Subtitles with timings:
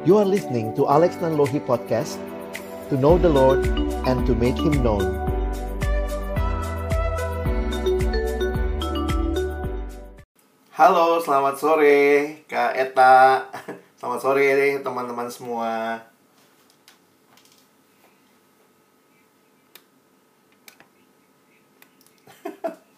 [0.00, 2.16] You are listening to Alex Nanlohi Podcast
[2.88, 3.68] To know the Lord
[4.08, 5.04] and to make Him known.
[10.72, 12.00] Halo, selamat sore
[12.48, 13.44] Kak Eta.
[14.00, 16.00] Selamat sore teman-teman semua.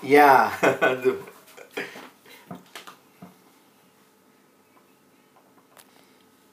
[0.00, 0.48] Ya,
[0.80, 1.27] aduh.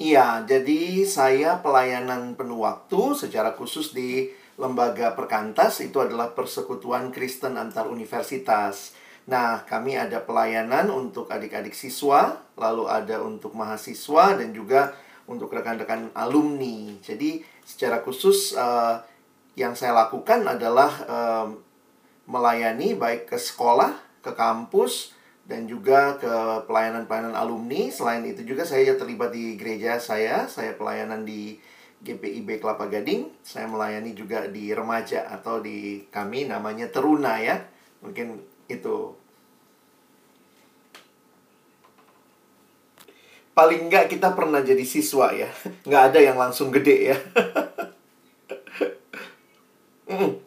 [0.05, 7.57] Iya, jadi saya pelayanan penuh waktu secara khusus di lembaga perkantas itu adalah persekutuan Kristen
[7.57, 8.93] antar universitas.
[9.25, 14.93] Nah, kami ada pelayanan untuk adik-adik siswa, lalu ada untuk mahasiswa dan juga
[15.25, 17.01] untuk rekan-rekan alumni.
[17.01, 19.01] Jadi, secara khusus uh,
[19.57, 21.49] yang saya lakukan adalah uh,
[22.29, 25.14] melayani baik ke sekolah, ke kampus,
[25.45, 27.89] dan juga ke pelayanan-pelayanan alumni.
[27.93, 31.61] Selain itu juga saya terlibat di gereja saya, saya pelayanan di
[32.01, 33.29] GPIB Kelapa Gading.
[33.45, 37.61] Saya melayani juga di remaja atau di kami namanya Teruna ya.
[38.01, 39.13] Mungkin itu.
[43.55, 45.47] Paling enggak kita pernah jadi siswa ya.
[45.87, 47.17] Nggak ada yang langsung gede ya.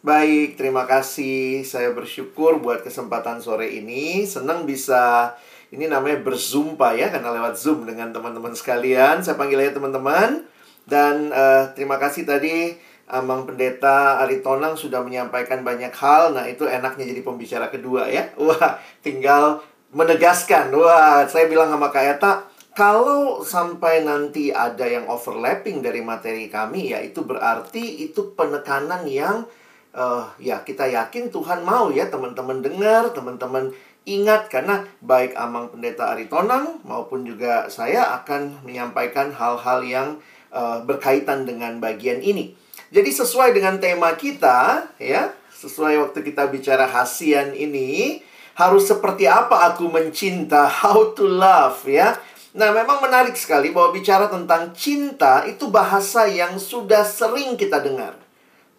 [0.00, 1.60] Baik, terima kasih.
[1.60, 4.24] Saya bersyukur buat kesempatan sore ini.
[4.24, 5.36] Senang bisa
[5.68, 9.20] ini namanya berzumpa ya karena lewat Zoom dengan teman-teman sekalian.
[9.20, 10.48] Saya panggil aja teman-teman.
[10.88, 12.80] Dan uh, terima kasih tadi
[13.12, 16.32] Amang Pendeta Ari Tonang sudah menyampaikan banyak hal.
[16.32, 18.32] Nah, itu enaknya jadi pembicara kedua ya.
[18.40, 19.60] Wah, tinggal
[19.92, 20.72] menegaskan.
[20.80, 26.96] Wah, saya bilang sama Kak Eta, kalau sampai nanti ada yang overlapping dari materi kami
[26.96, 29.44] ya itu berarti itu penekanan yang
[29.94, 33.74] uh, ya kita yakin Tuhan mau ya teman-teman dengar, teman-teman
[34.08, 40.08] ingat karena baik Amang Pendeta Aritonang maupun juga saya akan menyampaikan hal-hal yang
[40.50, 42.56] uh, berkaitan dengan bagian ini.
[42.90, 48.18] Jadi sesuai dengan tema kita ya, sesuai waktu kita bicara hasian ini
[48.58, 52.18] harus seperti apa aku mencinta, how to love ya.
[52.50, 58.19] Nah, memang menarik sekali bahwa bicara tentang cinta itu bahasa yang sudah sering kita dengar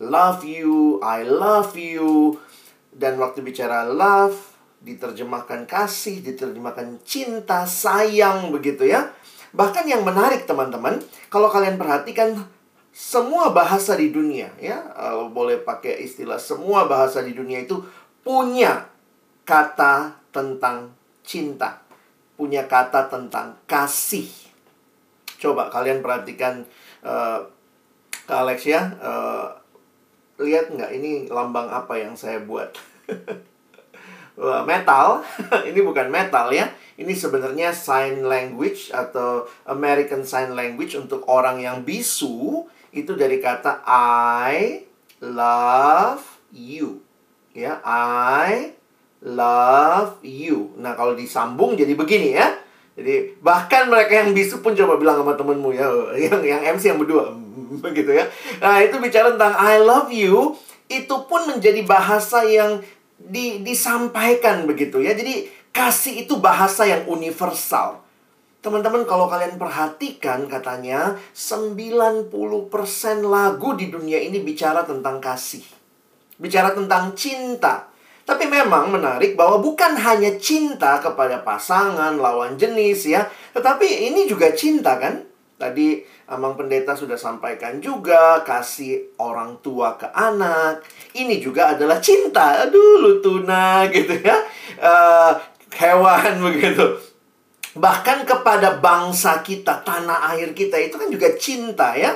[0.01, 2.41] love you, I love you.
[2.91, 4.35] Dan waktu bicara love,
[4.81, 9.13] diterjemahkan kasih, diterjemahkan cinta, sayang begitu ya.
[9.53, 10.97] Bahkan yang menarik teman-teman,
[11.29, 12.49] kalau kalian perhatikan
[12.91, 17.79] semua bahasa di dunia ya, kalau boleh pakai istilah semua bahasa di dunia itu
[18.25, 18.89] punya
[19.47, 20.91] kata tentang
[21.23, 21.79] cinta,
[22.35, 24.27] punya kata tentang kasih.
[25.39, 26.67] Coba kalian perhatikan
[27.05, 27.47] uh,
[28.27, 29.60] Kak Alex ya, uh,
[30.41, 32.73] lihat nggak ini lambang apa yang saya buat?
[34.65, 35.21] metal,
[35.69, 36.71] ini bukan metal ya.
[36.97, 43.81] Ini sebenarnya sign language atau American Sign Language untuk orang yang bisu itu dari kata
[43.87, 44.85] I
[45.23, 46.21] love
[46.53, 47.01] you.
[47.51, 48.77] Ya, I
[49.23, 50.77] love you.
[50.77, 52.47] Nah, kalau disambung jadi begini ya.
[52.91, 55.87] Jadi bahkan mereka yang bisu pun coba bilang sama temenmu ya,
[56.27, 57.31] yang yang MC yang berdua,
[57.85, 58.25] begitu ya.
[58.59, 60.59] Nah itu bicara tentang I love you,
[60.91, 62.83] itu pun menjadi bahasa yang
[63.15, 65.15] di, disampaikan begitu ya.
[65.15, 68.03] Jadi kasih itu bahasa yang universal.
[68.61, 72.29] Teman-teman kalau kalian perhatikan katanya 90%
[73.25, 75.65] lagu di dunia ini bicara tentang kasih.
[76.37, 77.89] Bicara tentang cinta.
[78.21, 83.25] Tapi memang menarik bahwa bukan hanya cinta kepada pasangan, lawan jenis ya.
[83.57, 85.25] Tetapi ini juga cinta kan?
[85.57, 90.79] Tadi Amang Pendeta sudah sampaikan juga kasih orang tua ke anak.
[91.11, 92.63] Ini juga adalah cinta.
[92.63, 94.39] Aduh, lu tuna gitu ya.
[94.79, 95.35] Uh,
[95.75, 96.95] hewan begitu.
[97.75, 102.15] Bahkan kepada bangsa kita, tanah air kita itu kan juga cinta ya.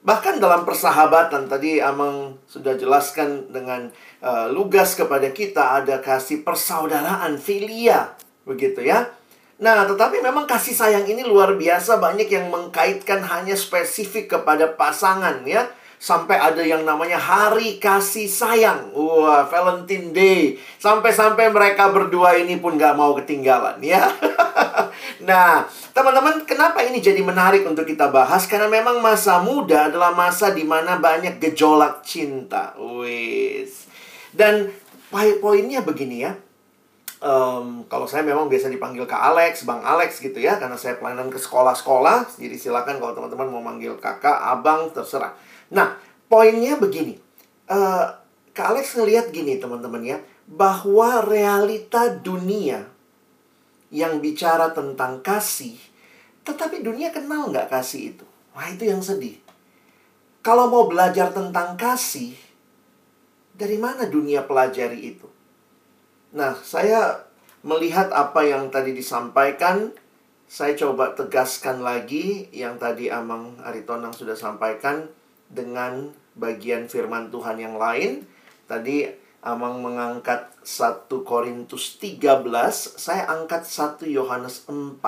[0.00, 3.90] Bahkan dalam persahabatan tadi Amang sudah jelaskan dengan
[4.22, 8.14] uh, lugas kepada kita ada kasih persaudaraan filia
[8.46, 9.10] begitu ya.
[9.60, 15.44] Nah, tetapi memang kasih sayang ini luar biasa banyak yang mengkaitkan hanya spesifik kepada pasangan
[15.44, 15.68] ya.
[16.00, 18.88] Sampai ada yang namanya hari kasih sayang.
[18.96, 20.56] Wah, Valentine Day.
[20.80, 24.08] Sampai-sampai mereka berdua ini pun gak mau ketinggalan ya.
[25.28, 28.48] nah, teman-teman, kenapa ini jadi menarik untuk kita bahas?
[28.48, 32.72] Karena memang masa muda adalah masa di mana banyak gejolak cinta.
[32.80, 33.84] Wis.
[34.32, 34.72] Dan
[35.12, 36.32] poinnya begini ya.
[37.20, 41.28] Um, kalau saya memang biasa dipanggil ke Alex, Bang Alex gitu ya, karena saya pelayanan
[41.28, 42.40] ke sekolah-sekolah.
[42.40, 45.36] Jadi silakan kalau teman-teman mau manggil kakak, abang, terserah.
[45.68, 46.00] Nah,
[46.32, 47.20] poinnya begini.
[47.68, 48.08] Uh,
[48.56, 50.18] Kak Alex ngelihat gini teman-teman ya.
[50.50, 52.82] bahwa realita dunia
[53.94, 55.78] yang bicara tentang kasih,
[56.42, 58.26] tetapi dunia kenal nggak kasih itu?
[58.50, 59.38] Wah itu yang sedih.
[60.42, 62.34] Kalau mau belajar tentang kasih,
[63.54, 65.30] dari mana dunia pelajari itu?
[66.30, 67.26] Nah, saya
[67.66, 69.90] melihat apa yang tadi disampaikan,
[70.50, 75.10] saya coba tegaskan lagi yang tadi Amang Aritonang sudah sampaikan
[75.50, 78.26] dengan bagian firman Tuhan yang lain.
[78.70, 79.10] Tadi
[79.42, 82.44] Amang mengangkat 1 Korintus 13,
[83.00, 85.00] saya angkat 1 Yohanes 4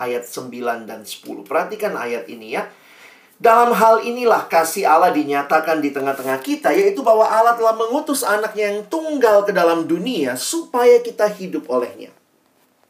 [0.00, 1.44] ayat 9 dan 10.
[1.44, 2.66] Perhatikan ayat ini ya.
[3.36, 8.72] Dalam hal inilah kasih Allah dinyatakan di tengah-tengah kita, yaitu bahwa Allah telah mengutus anaknya
[8.72, 12.08] yang tunggal ke dalam dunia supaya kita hidup olehnya.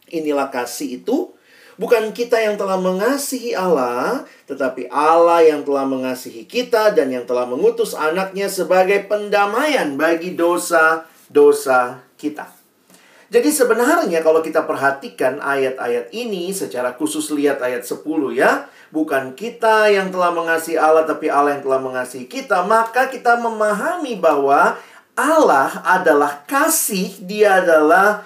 [0.07, 1.35] Inilah kasih itu,
[1.75, 7.43] bukan kita yang telah mengasihi Allah, tetapi Allah yang telah mengasihi kita dan yang telah
[7.43, 12.56] mengutus anaknya sebagai pendamaian bagi dosa-dosa kita.
[13.27, 17.99] Jadi sebenarnya kalau kita perhatikan ayat-ayat ini secara khusus lihat ayat 10
[18.31, 23.35] ya, bukan kita yang telah mengasihi Allah, tapi Allah yang telah mengasihi kita, maka kita
[23.35, 24.79] memahami bahwa
[25.17, 28.23] Allah adalah kasih, Dia adalah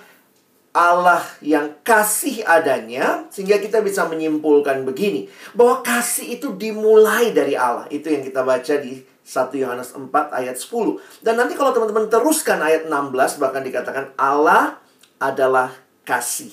[0.70, 7.90] Allah yang kasih adanya, sehingga kita bisa menyimpulkan begini, bahwa kasih itu dimulai dari Allah.
[7.90, 11.26] Itu yang kita baca di 1 Yohanes 4 ayat 10.
[11.26, 14.81] Dan nanti kalau teman-teman teruskan ayat 16, bahkan dikatakan Allah
[15.22, 16.52] adalah kasih.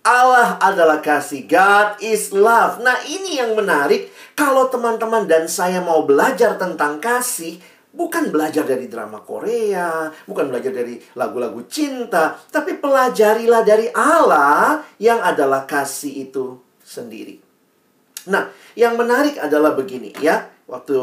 [0.00, 1.44] Allah adalah kasih.
[1.44, 2.80] God is love.
[2.80, 4.08] Nah, ini yang menarik.
[4.32, 7.60] Kalau teman-teman dan saya mau belajar tentang kasih,
[7.92, 15.20] bukan belajar dari drama Korea, bukan belajar dari lagu-lagu cinta, tapi pelajarilah dari Allah yang
[15.20, 17.36] adalah kasih itu sendiri.
[18.32, 20.48] Nah, yang menarik adalah begini ya.
[20.70, 20.96] Waktu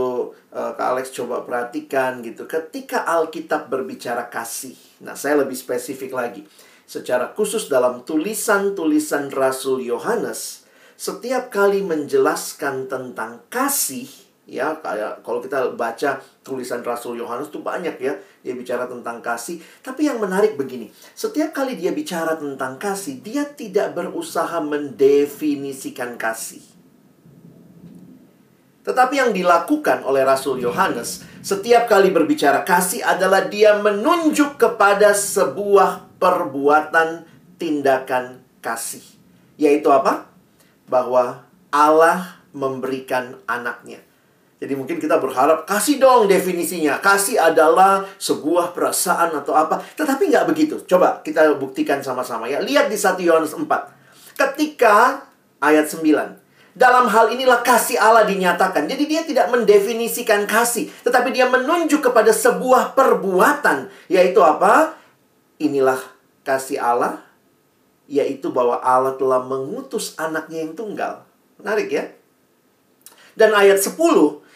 [0.55, 4.79] uh, Kak Alex coba perhatikan gitu, ketika Alkitab berbicara kasih.
[5.03, 6.47] Nah, saya lebih spesifik lagi
[6.87, 10.63] secara khusus dalam tulisan-tulisan Rasul Yohanes,
[10.95, 14.07] setiap kali menjelaskan tentang kasih,
[14.47, 19.59] ya kayak kalau kita baca tulisan Rasul Yohanes itu banyak ya dia bicara tentang kasih.
[19.83, 26.63] Tapi yang menarik begini setiap kali dia bicara tentang kasih dia tidak berusaha mendefinisikan kasih.
[28.87, 36.06] Tetapi yang dilakukan oleh Rasul Yohanes setiap kali berbicara kasih adalah dia menunjuk kepada sebuah
[36.17, 37.25] perbuatan
[37.57, 39.03] tindakan kasih.
[39.57, 40.29] Yaitu apa?
[40.85, 44.01] Bahwa Allah memberikan anaknya.
[44.57, 46.97] Jadi mungkin kita berharap, kasih dong definisinya.
[46.97, 49.77] Kasih adalah sebuah perasaan atau apa.
[49.93, 50.81] Tetapi nggak begitu.
[50.89, 52.57] Coba kita buktikan sama-sama ya.
[52.57, 53.69] Lihat di 1 Yohanes 4.
[54.33, 55.21] Ketika
[55.61, 56.41] ayat 9.
[56.73, 58.89] Dalam hal inilah kasih Allah dinyatakan.
[58.89, 60.89] Jadi dia tidak mendefinisikan kasih.
[61.05, 63.93] Tetapi dia menunjuk kepada sebuah perbuatan.
[64.09, 64.97] Yaitu apa?
[65.57, 65.99] Inilah
[66.45, 67.21] kasih Allah,
[68.07, 71.27] yaitu bahwa Allah telah mengutus anaknya yang tunggal.
[71.59, 72.05] Menarik ya?
[73.37, 73.93] Dan ayat 10,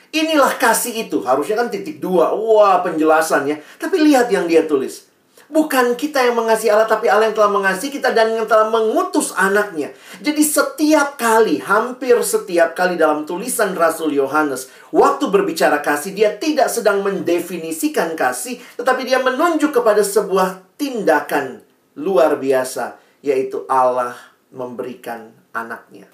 [0.09, 1.21] inilah kasih itu.
[1.21, 2.33] Harusnya kan titik dua.
[2.33, 3.61] Wah, penjelasannya.
[3.77, 5.11] Tapi lihat yang dia tulis.
[5.51, 9.35] Bukan kita yang mengasihi Allah, tapi Allah yang telah mengasihi kita dan yang telah mengutus
[9.35, 9.91] anaknya.
[10.23, 16.71] Jadi setiap kali, hampir setiap kali dalam tulisan Rasul Yohanes, waktu berbicara kasih, dia tidak
[16.71, 21.61] sedang mendefinisikan kasih, tetapi dia menunjuk kepada sebuah tindakan
[21.93, 24.17] luar biasa, yaitu Allah
[24.49, 26.09] memberikan anaknya.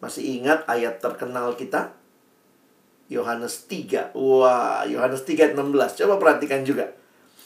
[0.00, 1.92] Masih ingat ayat terkenal kita?
[3.12, 4.16] Yohanes 3.
[4.16, 6.00] Wah, Yohanes 3 ayat 16.
[6.00, 6.96] Coba perhatikan juga.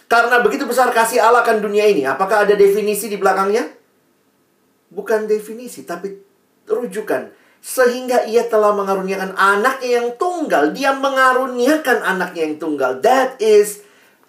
[0.07, 2.05] Karena begitu besar kasih Allah akan dunia ini.
[2.05, 3.67] Apakah ada definisi di belakangnya?
[4.93, 6.13] Bukan definisi, tapi
[6.69, 7.33] rujukan.
[7.63, 10.75] Sehingga ia telah mengaruniakan anaknya yang tunggal.
[10.77, 13.01] Dia mengaruniakan anaknya yang tunggal.
[13.01, 13.81] That is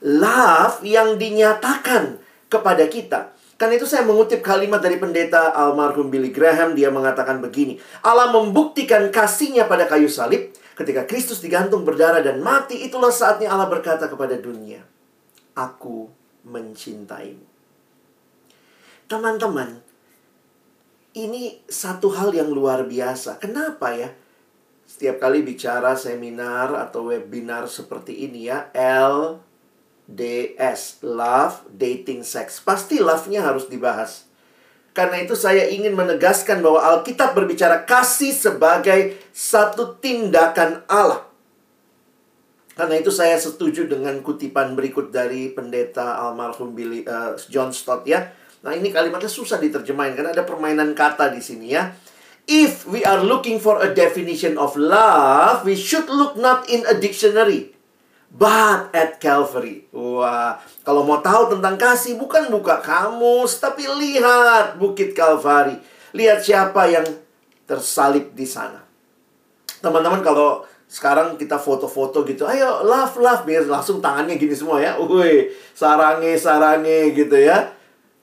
[0.03, 2.19] love yang dinyatakan
[2.51, 3.33] kepada kita.
[3.55, 6.75] Karena itu saya mengutip kalimat dari pendeta almarhum Billy Graham.
[6.75, 7.79] Dia mengatakan begini.
[8.03, 10.51] Allah membuktikan kasihnya pada kayu salib.
[10.73, 14.81] Ketika Kristus digantung berdarah dan mati, itulah saatnya Allah berkata kepada dunia
[15.53, 16.09] aku
[16.43, 17.45] mencintaimu.
[19.05, 19.77] Teman-teman,
[21.13, 23.37] ini satu hal yang luar biasa.
[23.37, 24.09] Kenapa ya?
[24.83, 28.73] Setiap kali bicara seminar atau webinar seperti ini ya,
[30.09, 32.59] LDS, Love, Dating, Sex.
[32.59, 34.27] Pasti love-nya harus dibahas.
[34.93, 41.25] Karena itu saya ingin menegaskan bahwa Alkitab berbicara kasih sebagai satu tindakan Allah.
[42.73, 48.33] Karena itu saya setuju dengan kutipan berikut dari pendeta almarhum Billy uh, John Stott ya.
[48.65, 51.93] Nah, ini kalimatnya susah diterjemahin karena ada permainan kata di sini ya.
[52.45, 56.95] If we are looking for a definition of love, we should look not in a
[56.97, 57.72] dictionary,
[58.33, 59.85] but at Calvary.
[59.93, 65.77] Wah, kalau mau tahu tentang kasih bukan buka kamus, tapi lihat Bukit Calvary.
[66.17, 67.05] Lihat siapa yang
[67.69, 68.81] tersalib di sana.
[69.79, 74.97] Teman-teman kalau sekarang kita foto-foto gitu, ayo love love biar langsung tangannya gini semua ya.
[74.97, 77.69] Wih, sarange sarange gitu ya.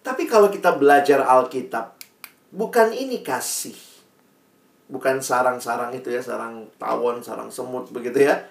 [0.03, 1.95] Tapi kalau kita belajar Alkitab,
[2.51, 3.79] bukan ini kasih.
[4.91, 8.43] Bukan sarang-sarang itu ya, sarang tawon, sarang semut begitu ya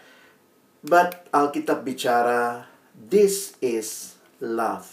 [0.79, 4.88] But Alkitab bicara, this is love.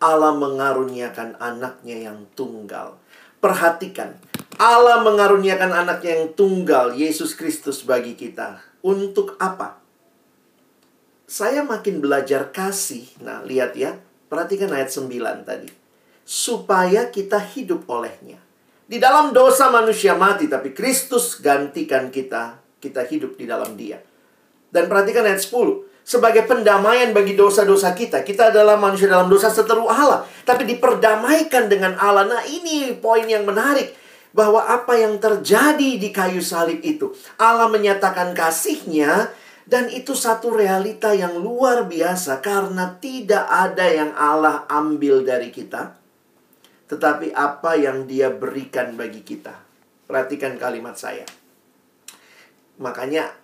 [0.00, 2.96] Allah mengaruniakan anaknya yang tunggal.
[3.44, 4.16] Perhatikan,
[4.56, 8.64] Allah mengaruniakan anaknya yang tunggal, Yesus Kristus bagi kita.
[8.80, 9.76] Untuk apa?
[11.28, 13.04] Saya makin belajar kasih.
[13.20, 14.00] Nah, lihat ya.
[14.32, 15.68] Perhatikan ayat 9 tadi.
[16.24, 18.40] Supaya kita hidup olehnya.
[18.88, 23.98] Di dalam dosa manusia mati, tapi Kristus gantikan kita kita hidup di dalam dia.
[24.68, 25.88] Dan perhatikan ayat 10.
[26.08, 28.24] Sebagai pendamaian bagi dosa-dosa kita.
[28.24, 30.24] Kita adalah manusia dalam dosa seteru Allah.
[30.44, 32.24] Tapi diperdamaikan dengan Allah.
[32.24, 33.92] Nah ini poin yang menarik.
[34.32, 37.12] Bahwa apa yang terjadi di kayu salib itu.
[37.36, 39.32] Allah menyatakan kasihnya.
[39.68, 42.40] Dan itu satu realita yang luar biasa.
[42.40, 45.92] Karena tidak ada yang Allah ambil dari kita.
[46.88, 49.60] Tetapi apa yang dia berikan bagi kita.
[50.08, 51.28] Perhatikan kalimat saya.
[52.78, 53.34] Makanya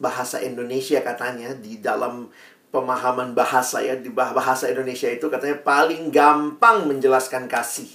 [0.00, 2.32] bahasa Indonesia katanya di dalam
[2.68, 7.88] pemahaman bahasa ya di bahasa Indonesia itu katanya paling gampang menjelaskan kasih.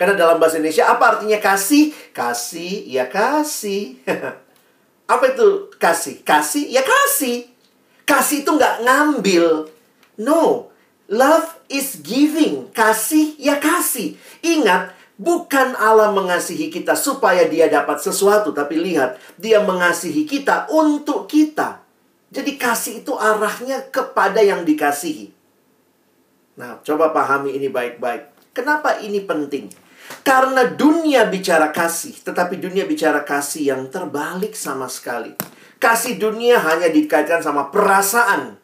[0.00, 1.92] Karena dalam bahasa Indonesia apa artinya kasih?
[2.16, 4.00] Kasih ya kasih.
[5.12, 6.24] apa itu kasih?
[6.24, 7.52] Kasih ya kasih.
[8.08, 9.68] Kasih itu nggak ngambil.
[10.24, 10.72] No.
[11.10, 12.72] Love is giving.
[12.72, 14.16] Kasih ya kasih.
[14.40, 21.28] Ingat, Bukan Allah mengasihi kita supaya dia dapat sesuatu, tapi lihat, dia mengasihi kita untuk
[21.28, 21.84] kita.
[22.32, 25.28] Jadi kasih itu arahnya kepada yang dikasihi.
[26.56, 28.52] Nah, coba pahami ini baik-baik.
[28.56, 29.68] Kenapa ini penting?
[30.24, 35.36] Karena dunia bicara kasih, tetapi dunia bicara kasih yang terbalik sama sekali.
[35.80, 38.59] Kasih dunia hanya dikaitkan sama perasaan.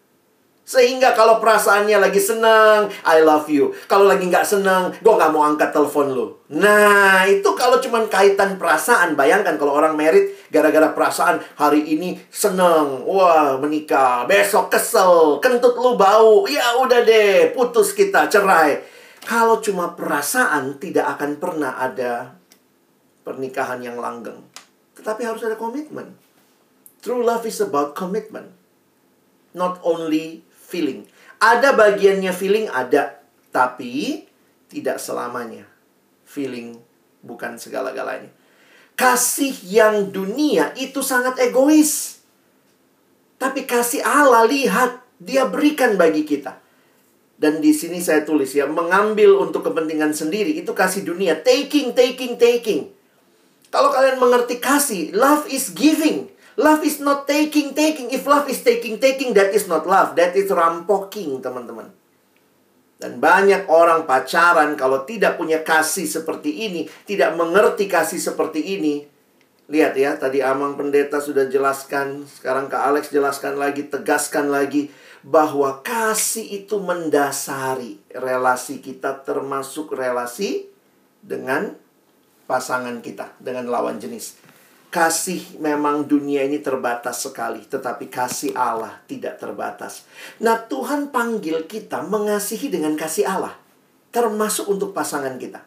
[0.67, 3.71] Sehingga kalau perasaannya lagi senang, I love you.
[3.87, 6.43] Kalau lagi nggak senang, gue nggak mau angkat telepon lo.
[6.51, 9.15] Nah, itu kalau cuma kaitan perasaan.
[9.15, 13.07] Bayangkan kalau orang merit gara-gara perasaan hari ini senang.
[13.07, 14.27] Wah, menikah.
[14.27, 15.39] Besok kesel.
[15.39, 16.51] Kentut lu bau.
[16.51, 18.83] Ya udah deh, putus kita, cerai.
[19.23, 22.35] Kalau cuma perasaan, tidak akan pernah ada
[23.23, 24.43] pernikahan yang langgeng.
[24.99, 26.19] Tetapi harus ada komitmen.
[27.07, 28.51] True love is about commitment.
[29.55, 31.07] Not only feeling.
[31.39, 33.23] Ada bagiannya feeling ada,
[33.55, 34.27] tapi
[34.67, 35.63] tidak selamanya.
[36.27, 36.75] Feeling
[37.23, 38.35] bukan segala-galanya.
[38.99, 42.19] Kasih yang dunia itu sangat egois.
[43.37, 46.59] Tapi kasih Allah lihat, dia berikan bagi kita.
[47.37, 52.41] Dan di sini saya tulis ya, mengambil untuk kepentingan sendiri itu kasih dunia, taking, taking,
[52.41, 52.89] taking.
[53.69, 56.33] Kalau kalian mengerti kasih, love is giving.
[56.57, 58.09] Love is not taking, taking.
[58.09, 60.17] If love is taking, taking, that is not love.
[60.17, 61.93] That is rampoking, teman-teman.
[62.97, 69.05] Dan banyak orang pacaran kalau tidak punya kasih seperti ini, tidak mengerti kasih seperti ini.
[69.69, 74.89] Lihat ya, tadi Amang Pendeta sudah jelaskan, sekarang Kak Alex jelaskan lagi, tegaskan lagi
[75.21, 80.71] bahwa kasih itu mendasari relasi kita termasuk relasi
[81.21, 81.77] dengan
[82.49, 84.46] pasangan kita, dengan lawan jenis.
[84.97, 90.09] Kasih memang dunia ini terbatas sekali, tetapi kasih Allah tidak terbatas.
[90.41, 93.53] Nah, Tuhan panggil kita mengasihi dengan kasih Allah,
[94.09, 95.61] termasuk untuk pasangan kita.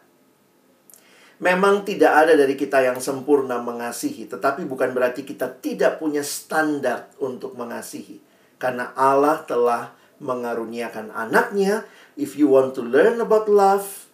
[1.38, 7.14] Memang tidak ada dari kita yang sempurna mengasihi, tetapi bukan berarti kita tidak punya standar
[7.22, 8.18] untuk mengasihi.
[8.58, 11.86] Karena Allah telah mengaruniakan anaknya.
[12.18, 14.10] If you want to learn about love,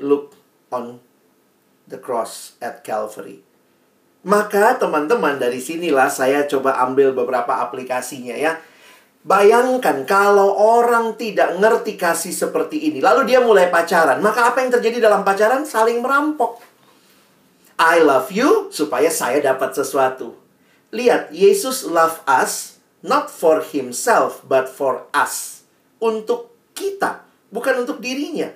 [0.00, 0.32] look
[0.72, 1.04] on
[1.84, 3.43] the cross at Calvary.
[4.24, 8.56] Maka teman-teman dari sinilah saya coba ambil beberapa aplikasinya ya.
[9.24, 14.72] Bayangkan kalau orang tidak ngerti kasih seperti ini, lalu dia mulai pacaran, maka apa yang
[14.72, 15.64] terjadi dalam pacaran?
[15.64, 16.60] Saling merampok.
[17.80, 20.36] I love you supaya saya dapat sesuatu.
[20.92, 25.64] Lihat, Yesus love us not for himself but for us.
[26.00, 28.52] Untuk kita, bukan untuk dirinya.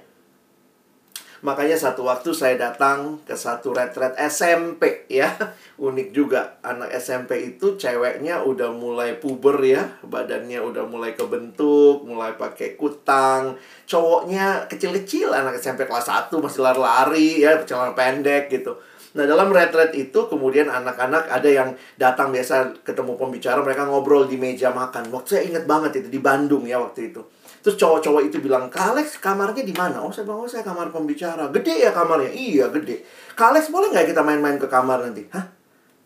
[1.47, 5.31] Makanya satu waktu saya datang ke satu retret SMP ya.
[5.79, 9.87] Unik juga, anak SMP itu ceweknya udah mulai puber ya.
[10.03, 13.55] Badannya udah mulai kebentuk, mulai pakai kutang.
[13.87, 18.75] Cowoknya kecil-kecil, anak SMP kelas 1 masih lari-lari ya, celana pendek gitu.
[19.17, 24.37] Nah, dalam retret itu kemudian anak-anak ada yang datang biasa ketemu pembicara, mereka ngobrol di
[24.37, 25.09] meja makan.
[25.09, 27.25] Waktu saya ingat banget itu di Bandung ya waktu itu.
[27.69, 30.01] Terus cowok-cowok itu bilang, Kak Alex kamarnya di mana?
[30.01, 31.53] Oh saya bilang, oh saya kamar pembicara.
[31.53, 32.33] Gede ya kamarnya?
[32.33, 33.05] Iya gede.
[33.37, 35.29] Kak Alex boleh nggak kita main-main ke kamar nanti?
[35.29, 35.45] Hah?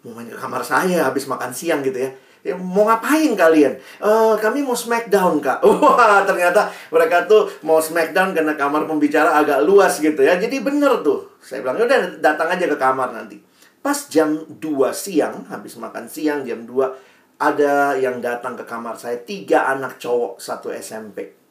[0.03, 2.11] Mau main ke kamar saya habis makan siang gitu ya?
[2.43, 3.79] Ya, mau ngapain kalian?
[4.03, 5.63] Uh, kami mau smackdown kak.
[5.87, 10.35] Wah ternyata mereka tuh mau smackdown karena kamar pembicara agak luas gitu ya.
[10.43, 11.39] Jadi bener tuh.
[11.39, 13.39] Saya bilang udah datang aja ke kamar nanti.
[13.79, 14.59] Pas jam 2
[14.91, 20.43] siang, habis makan siang jam 2 ada yang datang ke kamar saya tiga anak cowok
[20.43, 21.42] satu SMP.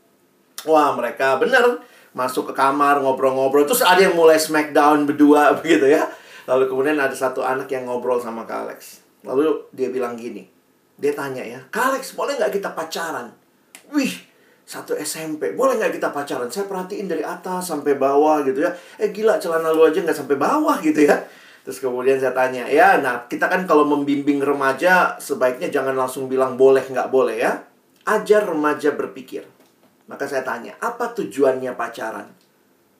[0.67, 6.07] Wah mereka bener masuk ke kamar ngobrol-ngobrol terus ada yang mulai smackdown berdua begitu ya.
[6.49, 9.01] Lalu kemudian ada satu anak yang ngobrol sama Kak Alex.
[9.21, 10.49] Lalu dia bilang gini,
[10.97, 13.29] dia tanya ya, Kak Alex, boleh nggak kita pacaran?
[13.93, 14.09] Wih,
[14.65, 16.49] satu SMP, boleh nggak kita pacaran?
[16.49, 18.73] Saya perhatiin dari atas sampai bawah gitu ya.
[18.97, 21.21] Eh gila, celana lu aja nggak sampai bawah gitu ya.
[21.61, 26.57] Terus kemudian saya tanya, ya nah kita kan kalau membimbing remaja sebaiknya jangan langsung bilang
[26.57, 27.61] boleh nggak boleh ya.
[28.09, 29.45] Ajar remaja berpikir.
[30.11, 32.27] Maka saya tanya, apa tujuannya pacaran?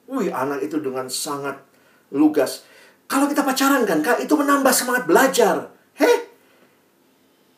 [0.07, 1.59] Wih, anak itu dengan sangat
[2.15, 2.63] lugas.
[3.11, 5.67] Kalau kita pacaran kan, Kak, itu menambah semangat belajar.
[5.99, 6.31] Heh,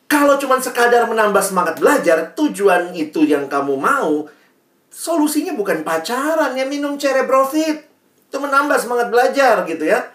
[0.10, 4.26] kalau cuma sekadar menambah semangat belajar, tujuan itu yang kamu mau,
[4.90, 7.86] solusinya bukan pacaran, ya minum cerebrofit.
[8.34, 10.10] Itu menambah semangat belajar gitu ya.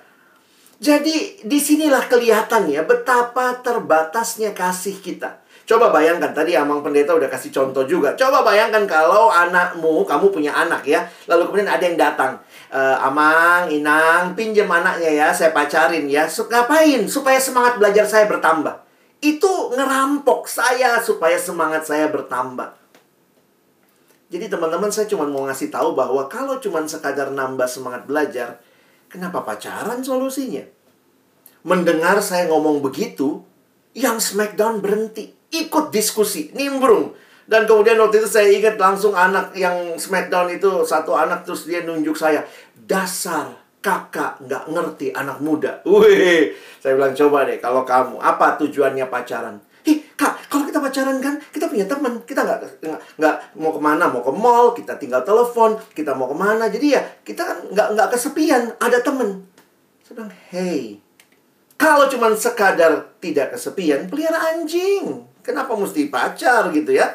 [0.78, 5.42] Jadi di sinilah kelihatan ya betapa terbatasnya kasih kita.
[5.68, 8.16] Coba bayangkan, tadi Amang Pendeta udah kasih contoh juga.
[8.16, 11.04] Coba bayangkan kalau anakmu, kamu punya anak ya.
[11.28, 12.40] Lalu kemudian ada yang datang.
[12.72, 16.24] E, Amang, Inang, pinjam anaknya ya, saya pacarin ya.
[16.24, 17.04] Ngapain?
[17.04, 22.78] Supaya semangat belajar saya bertambah itu ngerampok saya supaya semangat saya bertambah.
[24.28, 28.60] Jadi teman-teman saya cuma mau ngasih tahu bahwa kalau cuma sekadar nambah semangat belajar,
[29.08, 30.62] kenapa pacaran solusinya?
[31.64, 33.42] Mendengar saya ngomong begitu,
[33.96, 37.16] yang smackdown berhenti, ikut diskusi, nimbrung.
[37.48, 41.80] Dan kemudian waktu itu saya ingat langsung anak yang smackdown itu, satu anak terus dia
[41.80, 42.44] nunjuk saya,
[42.76, 45.80] dasar kakak nggak ngerti anak muda.
[45.88, 49.56] Wih, saya bilang coba deh kalau kamu apa tujuannya pacaran?
[49.88, 52.84] Ih, kak, kalau kita pacaran kan kita punya teman, kita nggak
[53.16, 57.00] nggak mau ke mana, mau ke mall, kita tinggal telepon, kita mau ke mana, jadi
[57.00, 59.48] ya kita kan nggak nggak kesepian, ada temen.
[60.04, 61.00] Saya bilang, hey,
[61.78, 65.27] kalau cuma sekadar tidak kesepian, pelihara anjing.
[65.48, 67.08] Kenapa mesti pacar gitu ya?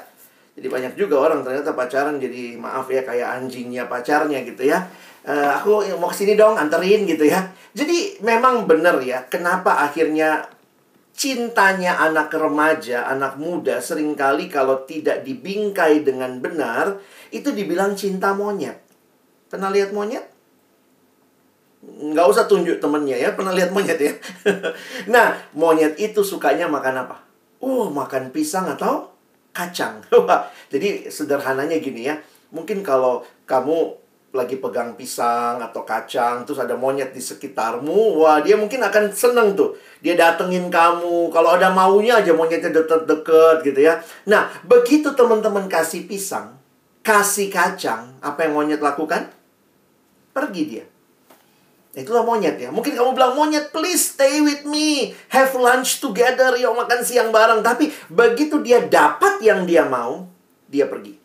[0.58, 4.86] Jadi banyak juga orang ternyata pacaran jadi maaf ya kayak anjingnya pacarnya gitu ya
[5.26, 10.46] uh, aku mau ke sini dong anterin gitu ya jadi memang benar ya kenapa akhirnya
[11.14, 16.98] cintanya anak remaja, anak muda sering kali kalau tidak dibingkai dengan benar
[17.30, 18.82] itu dibilang cinta monyet.
[19.48, 20.26] Pernah lihat monyet?
[21.86, 24.14] Nggak usah tunjuk temennya ya, pernah lihat monyet ya.
[25.14, 27.22] nah, monyet itu sukanya makan apa?
[27.64, 29.08] Oh, makan pisang atau
[29.56, 30.04] kacang.
[30.74, 32.20] Jadi sederhananya gini ya,
[32.52, 38.58] mungkin kalau kamu lagi pegang pisang atau kacang terus ada monyet di sekitarmu wah dia
[38.58, 39.78] mungkin akan seneng tuh.
[40.02, 41.30] Dia datengin kamu.
[41.30, 44.02] Kalau ada maunya aja monyetnya deket-deket gitu ya.
[44.26, 46.58] Nah begitu teman-teman kasih pisang
[47.06, 49.30] kasih kacang apa yang monyet lakukan?
[50.34, 50.86] Pergi dia
[51.94, 52.74] Itulah monyet ya.
[52.74, 55.14] Mungkin kamu bilang, monyet please stay with me.
[55.30, 56.58] Have lunch together.
[56.58, 57.62] Yuk makan siang bareng.
[57.62, 60.26] Tapi begitu dia dapat yang dia mau,
[60.66, 61.22] dia pergi.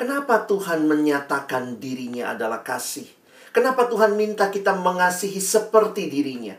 [0.00, 3.04] Kenapa Tuhan menyatakan dirinya adalah kasih?
[3.52, 6.56] Kenapa Tuhan minta kita mengasihi seperti dirinya?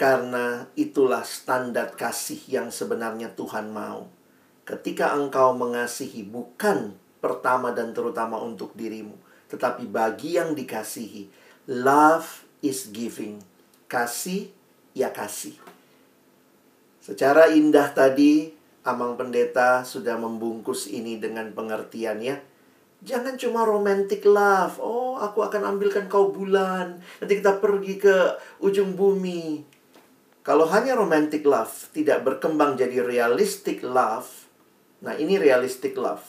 [0.00, 4.08] Karena itulah standar kasih yang sebenarnya Tuhan mau.
[4.64, 11.28] Ketika engkau mengasihi bukan pertama dan terutama untuk dirimu, tetapi bagi yang dikasihi.
[11.70, 13.42] Love is giving.
[13.86, 14.50] Kasih
[14.94, 15.54] ya kasih.
[17.02, 18.50] Secara indah tadi
[18.86, 22.38] Amang Pendeta sudah membungkus ini dengan pengertiannya.
[23.02, 24.78] Jangan cuma romantic love.
[24.78, 26.98] Oh, aku akan ambilkan kau bulan.
[27.18, 28.16] Nanti kita pergi ke
[28.62, 29.62] ujung bumi.
[30.46, 34.46] Kalau hanya romantic love tidak berkembang jadi realistic love.
[35.02, 36.22] Nah, ini realistic love.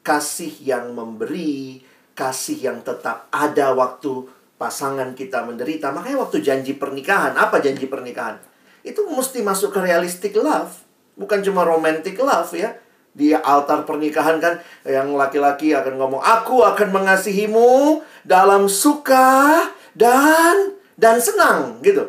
[0.00, 4.28] Kasih yang memberi, kasih yang tetap ada waktu
[4.60, 5.90] pasangan kita menderita.
[5.90, 8.38] Makanya waktu janji pernikahan, apa janji pernikahan?
[8.86, 10.70] Itu mesti masuk ke realistic love.
[11.18, 12.78] Bukan cuma romantic love ya.
[13.12, 21.20] Di altar pernikahan kan yang laki-laki akan ngomong, "Aku akan mengasihimu dalam suka dan dan
[21.20, 22.08] senang." gitu.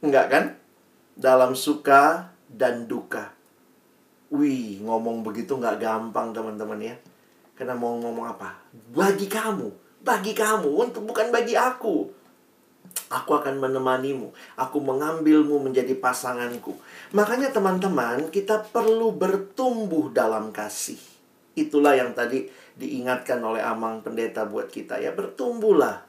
[0.00, 0.44] Enggak kan?
[1.12, 3.36] Dalam suka dan duka.
[4.32, 6.96] Wih, ngomong begitu nggak gampang teman-teman ya.
[7.62, 8.58] Karena mau ngomong apa?
[8.90, 9.70] Bagi kamu,
[10.02, 12.10] bagi kamu, untuk bukan bagi aku.
[13.06, 14.34] Aku akan menemanimu.
[14.58, 16.74] Aku mengambilmu menjadi pasanganku.
[17.14, 20.98] Makanya teman-teman, kita perlu bertumbuh dalam kasih.
[21.54, 25.14] Itulah yang tadi diingatkan oleh Amang Pendeta buat kita ya.
[25.14, 26.02] Bertumbuhlah.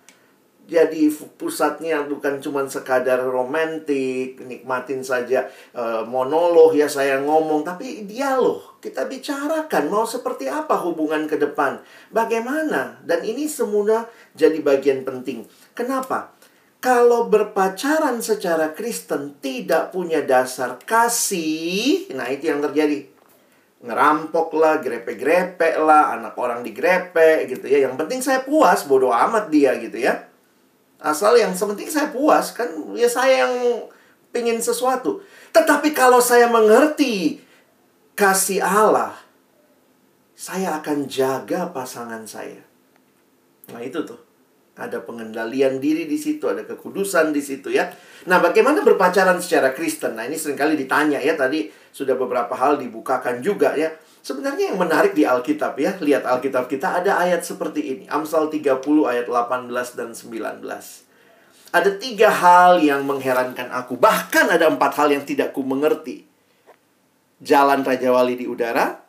[0.65, 1.05] Jadi
[1.37, 5.45] pusatnya bukan cuma sekadar romantik, nikmatin saja
[5.77, 8.72] uh, monolog ya saya ngomong, tapi dialog.
[8.83, 11.79] Kita bicarakan mau seperti apa hubungan ke depan,
[12.11, 15.47] bagaimana, dan ini semua jadi bagian penting.
[15.71, 16.35] Kenapa?
[16.83, 23.07] kalau berpacaran secara Kristen tidak punya dasar kasih, nah itu yang terjadi.
[23.79, 27.87] Ngerampok lah, grepe-grepe lah, anak orang digrepe gitu ya.
[27.87, 30.27] Yang penting saya puas, bodoh amat dia gitu ya.
[30.99, 32.67] Asal yang sepenting saya puas, kan
[32.99, 33.87] ya saya yang
[34.35, 35.23] pingin sesuatu.
[35.55, 37.39] Tetapi kalau saya mengerti
[38.13, 39.17] kasih Allah,
[40.33, 42.61] saya akan jaga pasangan saya.
[43.69, 44.21] Nah itu tuh.
[44.73, 47.93] Ada pengendalian diri di situ, ada kekudusan di situ ya.
[48.25, 50.17] Nah, bagaimana berpacaran secara Kristen?
[50.17, 51.37] Nah, ini sering kali ditanya ya.
[51.37, 53.93] Tadi sudah beberapa hal dibukakan juga ya.
[54.25, 58.03] Sebenarnya yang menarik di Alkitab ya, lihat Alkitab kita ada ayat seperti ini.
[58.09, 60.65] Amsal 30 ayat 18 dan 19.
[61.69, 63.93] Ada tiga hal yang mengherankan aku.
[63.93, 66.32] Bahkan ada empat hal yang tidak ku mengerti.
[67.43, 69.03] Jalan Raja Wali di udara,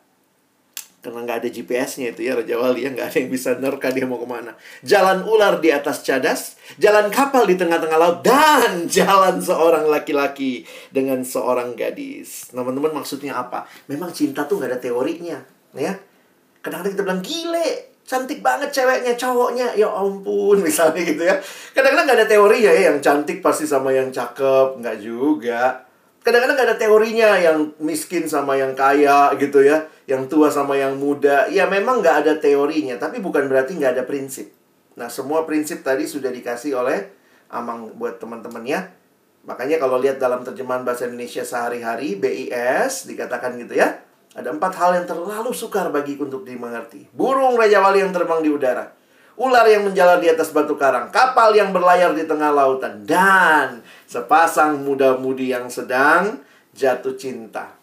[1.05, 4.09] karena nggak ada GPS-nya itu ya Raja Wali ya nggak ada yang bisa nerka dia
[4.09, 4.57] mau ke mana.
[4.81, 11.21] Jalan ular di atas cadas jalan kapal di tengah-tengah laut dan jalan seorang laki-laki dengan
[11.21, 12.49] seorang gadis.
[12.49, 13.69] Teman-teman maksudnya apa?
[13.85, 15.37] Memang cinta tuh nggak ada teorinya
[15.77, 15.93] ya.
[16.65, 17.69] Kadang-kadang kita bilang gile
[18.01, 19.77] cantik banget ceweknya cowoknya.
[19.77, 21.37] Ya ampun misalnya gitu ya.
[21.77, 24.81] Kadang-kadang nggak ada teorinya ya yang cantik pasti sama yang cakep.
[24.81, 25.84] Nggak juga
[26.25, 30.97] kadang-kadang nggak ada teorinya yang miskin sama yang kaya gitu ya yang tua sama yang
[30.97, 31.49] muda.
[31.49, 34.53] Ya memang nggak ada teorinya, tapi bukan berarti nggak ada prinsip.
[34.95, 37.11] Nah, semua prinsip tadi sudah dikasih oleh
[37.51, 38.89] Amang buat teman-teman ya.
[39.45, 44.01] Makanya kalau lihat dalam terjemahan bahasa Indonesia sehari-hari, BIS, dikatakan gitu ya.
[44.33, 47.07] Ada empat hal yang terlalu sukar bagi untuk dimengerti.
[47.13, 48.91] Burung Raja Wali yang terbang di udara.
[49.35, 51.11] Ular yang menjalar di atas batu karang.
[51.11, 53.03] Kapal yang berlayar di tengah lautan.
[53.03, 53.83] Dan
[54.15, 56.39] sepasang muda-mudi yang sedang
[56.71, 57.75] jatuh cinta.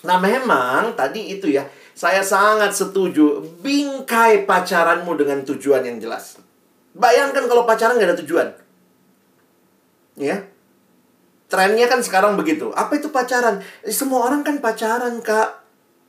[0.00, 3.44] Nah memang tadi itu ya, saya sangat setuju.
[3.60, 6.40] Bingkai pacaranmu dengan tujuan yang jelas.
[6.96, 8.48] Bayangkan kalau pacaran gak ada tujuan.
[10.16, 10.48] Ya.
[11.52, 12.72] Trennya kan sekarang begitu.
[12.72, 13.60] Apa itu pacaran?
[13.84, 15.60] Eh, semua orang kan pacaran, Kak.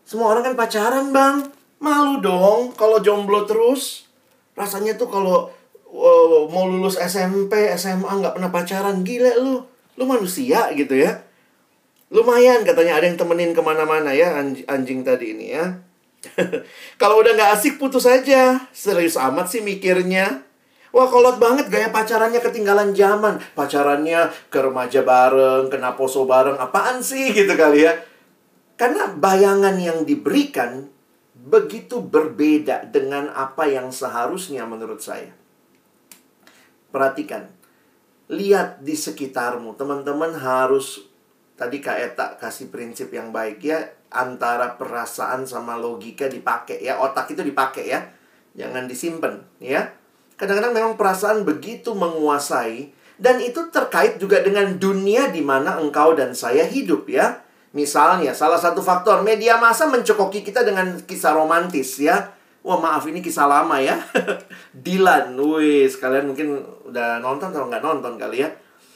[0.07, 1.49] Semua orang kan pacaran, Bang.
[1.81, 4.05] Malu dong kalau jomblo terus.
[4.53, 5.49] Rasanya tuh kalau
[6.47, 9.03] mau lulus SMP, SMA nggak pernah pacaran.
[9.03, 9.63] Gila lu.
[9.99, 11.27] Lu manusia gitu ya.
[12.11, 15.79] Lumayan katanya ada yang temenin ke mana-mana ya anj anjing tadi ini ya.
[17.01, 18.67] Kalau udah nggak asik putus aja.
[18.75, 20.43] Serius amat sih mikirnya.
[20.91, 23.39] Wah kolot banget gaya pacarannya ketinggalan zaman.
[23.55, 26.59] Pacarannya ke remaja bareng, kena poso bareng.
[26.59, 27.95] Apaan sih gitu kali ya.
[28.75, 30.91] Karena bayangan yang diberikan
[31.31, 35.40] begitu berbeda dengan apa yang seharusnya menurut saya.
[36.91, 37.47] Perhatikan.
[38.27, 39.75] Lihat di sekitarmu.
[39.79, 41.07] Teman-teman harus
[41.55, 43.79] tadi Kak Eta kasih prinsip yang baik ya
[44.11, 46.99] antara perasaan sama logika dipakai ya.
[46.99, 47.99] Otak itu dipakai ya.
[48.55, 49.95] Jangan disimpan ya.
[50.35, 56.35] Kadang-kadang memang perasaan begitu menguasai dan itu terkait juga dengan dunia di mana engkau dan
[56.35, 57.39] saya hidup ya.
[57.71, 63.25] Misalnya salah satu faktor media massa mencokoki kita dengan kisah romantis ya Wah maaf ini
[63.25, 63.97] kisah lama ya
[64.85, 68.49] Dilan Wih sekalian mungkin udah nonton atau nggak nonton kali ya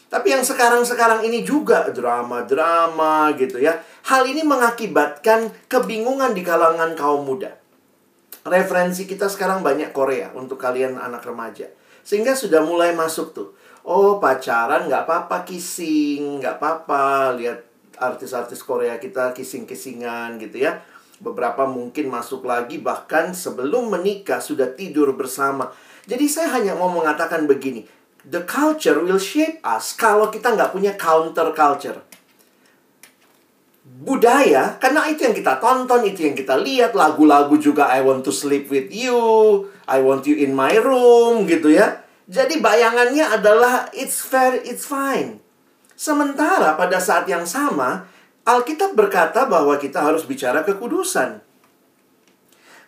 [0.06, 3.84] tapi yang sekarang-sekarang ini juga drama-drama gitu ya.
[4.08, 7.58] Hal ini mengakibatkan kebingungan di kalangan kaum muda.
[8.46, 11.68] Referensi kita sekarang banyak Korea untuk kalian anak remaja.
[12.06, 13.50] Sehingga sudah mulai masuk tuh.
[13.84, 17.36] Oh pacaran nggak apa-apa kissing, nggak apa-apa.
[17.36, 17.60] Lihat
[18.00, 20.80] artis-artis Korea kita kissing-kissingan gitu ya.
[21.26, 25.74] Beberapa mungkin masuk lagi bahkan sebelum menikah sudah tidur bersama.
[26.06, 27.82] Jadi saya hanya mau mengatakan begini,
[28.30, 31.98] the culture will shape us kalau kita nggak punya counter culture.
[33.86, 38.34] Budaya, karena itu yang kita tonton, itu yang kita lihat, lagu-lagu juga I want to
[38.34, 39.18] sleep with you,
[39.90, 42.06] I want you in my room, gitu ya.
[42.26, 45.38] Jadi bayangannya adalah it's fair, it's fine.
[45.94, 48.10] Sementara pada saat yang sama,
[48.46, 51.42] Alkitab berkata bahwa kita harus bicara kekudusan.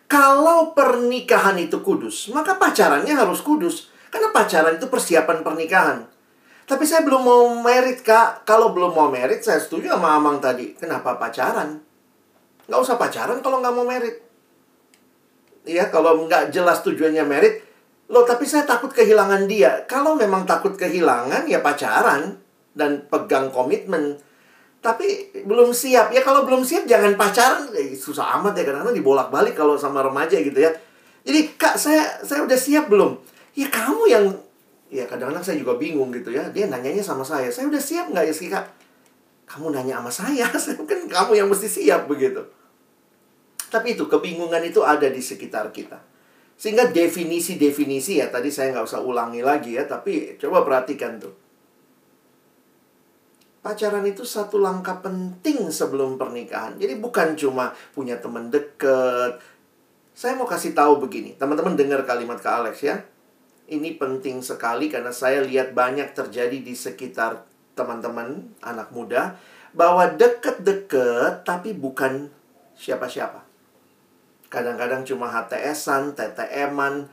[0.08, 3.92] Kalau pernikahan itu kudus, maka pacarannya harus kudus.
[4.08, 6.08] Karena pacaran itu persiapan pernikahan.
[6.64, 8.48] Tapi saya belum mau merit, Kak.
[8.48, 10.72] Kalau belum mau merit, saya setuju sama Amang tadi.
[10.78, 11.76] Kenapa pacaran?
[12.64, 14.16] Nggak usah pacaran kalau nggak mau merit.
[15.68, 17.68] Iya, kalau nggak jelas tujuannya merit,
[18.08, 19.84] Loh, tapi saya takut kehilangan dia.
[19.84, 22.40] Kalau memang takut kehilangan, ya pacaran
[22.72, 24.16] dan pegang komitmen.
[24.78, 26.14] Tapi belum siap.
[26.14, 27.66] Ya kalau belum siap jangan pacaran.
[27.74, 30.70] Eh, susah amat ya kadang-kadang dibolak-balik kalau sama remaja gitu ya.
[31.26, 33.18] Jadi, "Kak, saya saya udah siap belum?"
[33.58, 34.24] Ya kamu yang
[34.88, 36.46] ya kadang-kadang saya juga bingung gitu ya.
[36.54, 38.64] Dia nanyanya sama saya, "Saya udah siap nggak ya sih, Kak?"
[39.50, 42.46] Kamu nanya sama saya, saya kan kamu yang mesti siap begitu.
[43.68, 46.00] Tapi itu kebingungan itu ada di sekitar kita.
[46.58, 51.47] Sehingga definisi-definisi ya tadi saya nggak usah ulangi lagi ya, tapi coba perhatikan tuh.
[53.68, 56.80] Pacaran itu satu langkah penting sebelum pernikahan.
[56.80, 59.44] Jadi bukan cuma punya teman deket.
[60.16, 63.04] Saya mau kasih tahu begini, teman-teman dengar kalimat ke Alex ya.
[63.68, 67.44] Ini penting sekali karena saya lihat banyak terjadi di sekitar
[67.76, 69.36] teman-teman anak muda
[69.76, 72.32] bahwa deket-deket tapi bukan
[72.72, 73.44] siapa-siapa.
[74.48, 77.04] Kadang-kadang cuma HTS-an, TTM-an.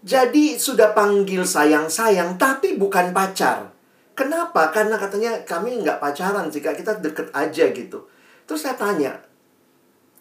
[0.00, 3.76] Jadi sudah panggil sayang-sayang, tapi bukan pacar.
[4.18, 4.74] Kenapa?
[4.74, 8.10] Karena katanya kami nggak pacaran sih, kita deket aja gitu.
[8.50, 9.14] Terus saya tanya,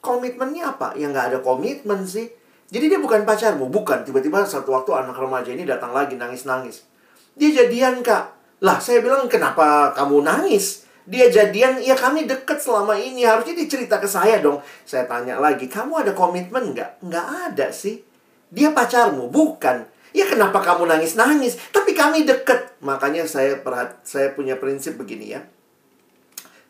[0.06, 0.94] komitmennya apa?
[0.94, 2.30] Ya nggak ada komitmen sih.
[2.70, 4.06] Jadi dia bukan pacarmu, bukan.
[4.06, 6.86] Tiba-tiba satu waktu anak remaja ini datang lagi nangis-nangis.
[7.34, 8.38] Dia jadian kak.
[8.62, 10.86] Lah saya bilang kenapa kamu nangis?
[11.10, 13.26] Dia jadian, ya kami deket selama ini.
[13.26, 14.62] Harusnya dia cerita ke saya dong.
[14.86, 17.02] Saya tanya lagi, kamu ada komitmen nggak?
[17.02, 18.06] Nggak ada sih.
[18.54, 19.34] Dia pacarmu?
[19.34, 19.97] Bukan.
[20.18, 21.62] Ya kenapa kamu nangis-nangis?
[21.70, 22.82] Tapi kami deket.
[22.82, 25.46] Makanya saya perhat saya punya prinsip begini ya.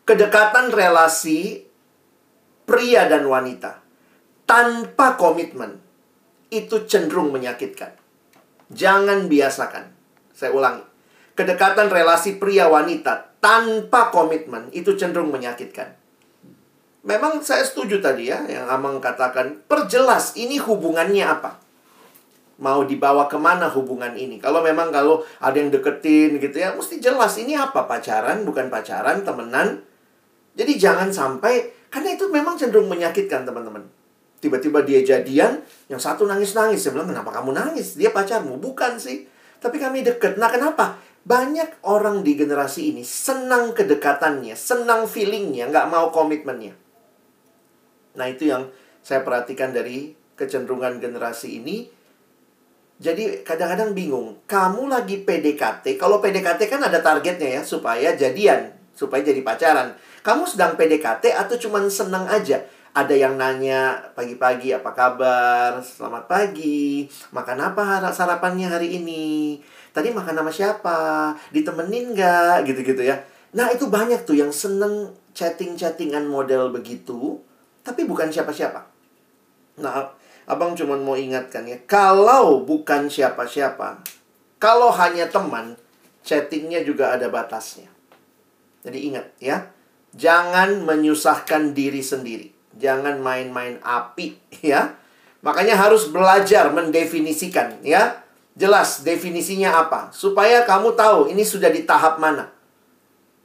[0.04, 1.64] Kedekatan relasi
[2.68, 3.80] pria dan wanita
[4.44, 5.80] tanpa komitmen
[6.52, 7.96] itu cenderung menyakitkan.
[8.68, 9.96] Jangan biasakan.
[10.36, 10.84] Saya ulangi.
[11.32, 15.96] Kedekatan relasi pria wanita tanpa komitmen itu cenderung menyakitkan.
[17.08, 21.67] Memang saya setuju tadi ya, yang Amang katakan, perjelas ini hubungannya apa.
[22.58, 24.42] Mau dibawa ke mana hubungan ini?
[24.42, 29.22] Kalau memang kalau ada yang deketin gitu ya, mesti jelas ini apa, pacaran, bukan pacaran,
[29.22, 29.86] temenan.
[30.58, 33.86] Jadi jangan sampai, karena itu memang cenderung menyakitkan teman-teman.
[34.42, 36.82] Tiba-tiba dia jadian, yang satu nangis-nangis.
[36.82, 37.94] Saya bilang, kenapa kamu nangis?
[37.94, 38.58] Dia pacarmu?
[38.58, 39.26] Bukan sih.
[39.62, 40.38] Tapi kami deket.
[40.38, 40.98] Nah kenapa?
[41.26, 46.72] Banyak orang di generasi ini senang kedekatannya, senang feelingnya, nggak mau komitmennya.
[48.16, 48.70] Nah itu yang
[49.04, 51.97] saya perhatikan dari kecenderungan generasi ini.
[52.98, 59.22] Jadi kadang-kadang bingung, kamu lagi PDKT, kalau PDKT kan ada targetnya ya, supaya jadian, supaya
[59.22, 59.94] jadi pacaran.
[60.26, 62.58] Kamu sedang PDKT atau cuma senang aja?
[62.98, 69.62] Ada yang nanya pagi-pagi apa kabar, selamat pagi, makan apa sarapannya hari ini?
[69.94, 70.98] Tadi makan sama siapa?
[71.54, 72.66] Ditemenin nggak?
[72.66, 73.14] Gitu-gitu ya.
[73.54, 77.38] Nah, itu banyak tuh yang seneng chatting-chattingan model begitu,
[77.86, 78.90] tapi bukan siapa-siapa.
[79.78, 80.17] Nah,
[80.48, 84.00] abang cuma mau ingatkan ya, kalau bukan siapa-siapa,
[84.56, 85.76] kalau hanya teman,
[86.24, 87.92] chattingnya juga ada batasnya.
[88.82, 89.68] Jadi ingat ya,
[90.16, 92.48] jangan menyusahkan diri sendiri.
[92.78, 94.40] Jangan main-main api
[94.72, 94.96] ya.
[95.44, 98.26] Makanya harus belajar mendefinisikan ya
[98.58, 100.10] Jelas definisinya apa?
[100.10, 102.50] Supaya kamu tahu ini sudah di tahap mana.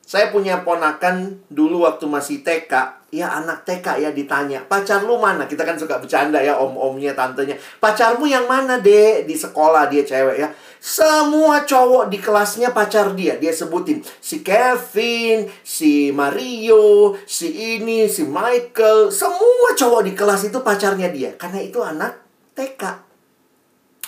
[0.01, 2.73] Saya punya ponakan dulu waktu masih TK,
[3.13, 5.45] ya anak TK ya ditanya, pacar lu mana?
[5.45, 7.53] Kita kan suka bercanda ya om-omnya, tantenya.
[7.77, 9.29] Pacarmu yang mana, Dek?
[9.29, 10.49] Di sekolah dia cewek ya.
[10.81, 13.37] Semua cowok di kelasnya pacar dia.
[13.37, 19.13] Dia sebutin si Kevin, si Mario, si ini, si Michael.
[19.13, 21.37] Semua cowok di kelas itu pacarnya dia.
[21.37, 22.17] Karena itu anak
[22.57, 23.13] TK.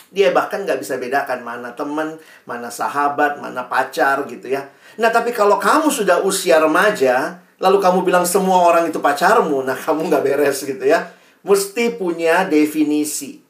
[0.10, 2.18] Dia bahkan nggak bisa bedakan mana teman,
[2.50, 4.66] mana sahabat, mana pacar gitu ya.
[4.98, 9.76] Nah tapi kalau kamu sudah usia remaja, lalu kamu bilang semua orang itu pacarmu, nah
[9.76, 11.12] kamu nggak beres gitu ya.
[11.46, 13.44] Mesti punya definisi.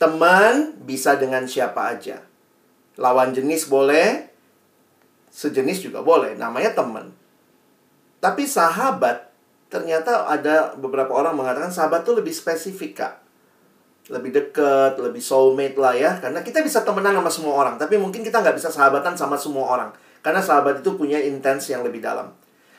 [0.00, 2.24] Teman bisa dengan siapa aja.
[2.98, 4.32] Lawan jenis boleh,
[5.30, 6.34] sejenis juga boleh.
[6.34, 7.12] Namanya teman.
[8.18, 9.28] Tapi sahabat,
[9.68, 13.24] ternyata ada beberapa orang mengatakan sahabat tuh lebih spesifik, Kak
[14.12, 16.20] lebih deket, lebih soulmate lah ya.
[16.20, 19.64] Karena kita bisa temenan sama semua orang, tapi mungkin kita nggak bisa sahabatan sama semua
[19.64, 19.90] orang.
[20.20, 22.32] Karena sahabat itu punya intens yang lebih dalam.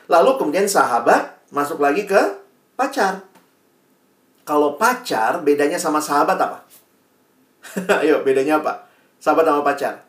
[0.06, 2.18] Lalu kemudian sahabat masuk lagi ke
[2.78, 3.26] pacar.
[4.46, 6.62] Kalau pacar, bedanya sama sahabat apa?
[8.02, 8.86] Ayo, bedanya apa?
[9.18, 10.06] Sahabat sama pacar.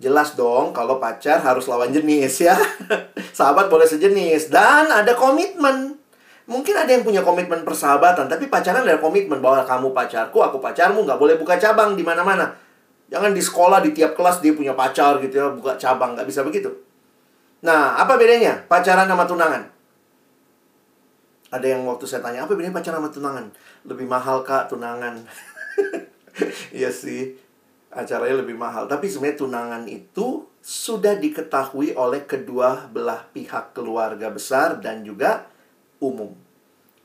[0.00, 2.56] Jelas dong, kalau pacar harus lawan jenis ya.
[3.36, 4.48] sahabat boleh sejenis.
[4.48, 6.00] Dan ada komitmen.
[6.48, 11.04] Mungkin ada yang punya komitmen persahabatan, tapi pacaran ada komitmen bahwa kamu pacarku, aku pacarmu,
[11.04, 12.56] nggak boleh buka cabang di mana-mana.
[13.12, 16.40] Jangan di sekolah, di tiap kelas dia punya pacar gitu ya, buka cabang, nggak bisa
[16.42, 16.72] begitu.
[17.60, 19.68] Nah, apa bedanya pacaran sama tunangan?
[21.50, 23.46] Ada yang waktu saya tanya, apa bedanya pacaran sama tunangan?
[23.84, 25.20] Lebih mahal kak tunangan.
[26.72, 27.36] Iya sih.
[27.90, 28.86] acaranya lebih mahal.
[28.86, 35.50] Tapi sebenarnya tunangan itu sudah diketahui oleh kedua belah pihak keluarga besar dan juga
[35.98, 36.30] umum.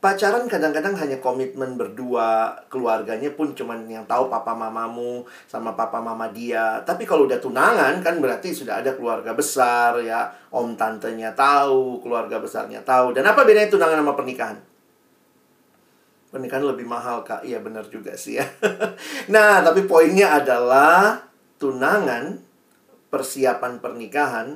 [0.06, 6.30] Pacaran kadang-kadang hanya komitmen berdua, keluarganya pun cuman yang tahu papa mamamu sama papa mama
[6.30, 6.78] dia.
[6.86, 12.38] Tapi kalau udah tunangan kan berarti sudah ada keluarga besar ya, om tantenya tahu, keluarga
[12.38, 13.18] besarnya tahu.
[13.18, 14.58] Dan apa bedanya tunangan sama pernikahan?
[16.30, 17.42] Pernikahan lebih mahal, Kak.
[17.42, 18.46] Iya benar juga sih ya.
[19.34, 21.18] nah, tapi poinnya adalah
[21.58, 22.38] tunangan
[23.10, 24.54] persiapan pernikahan.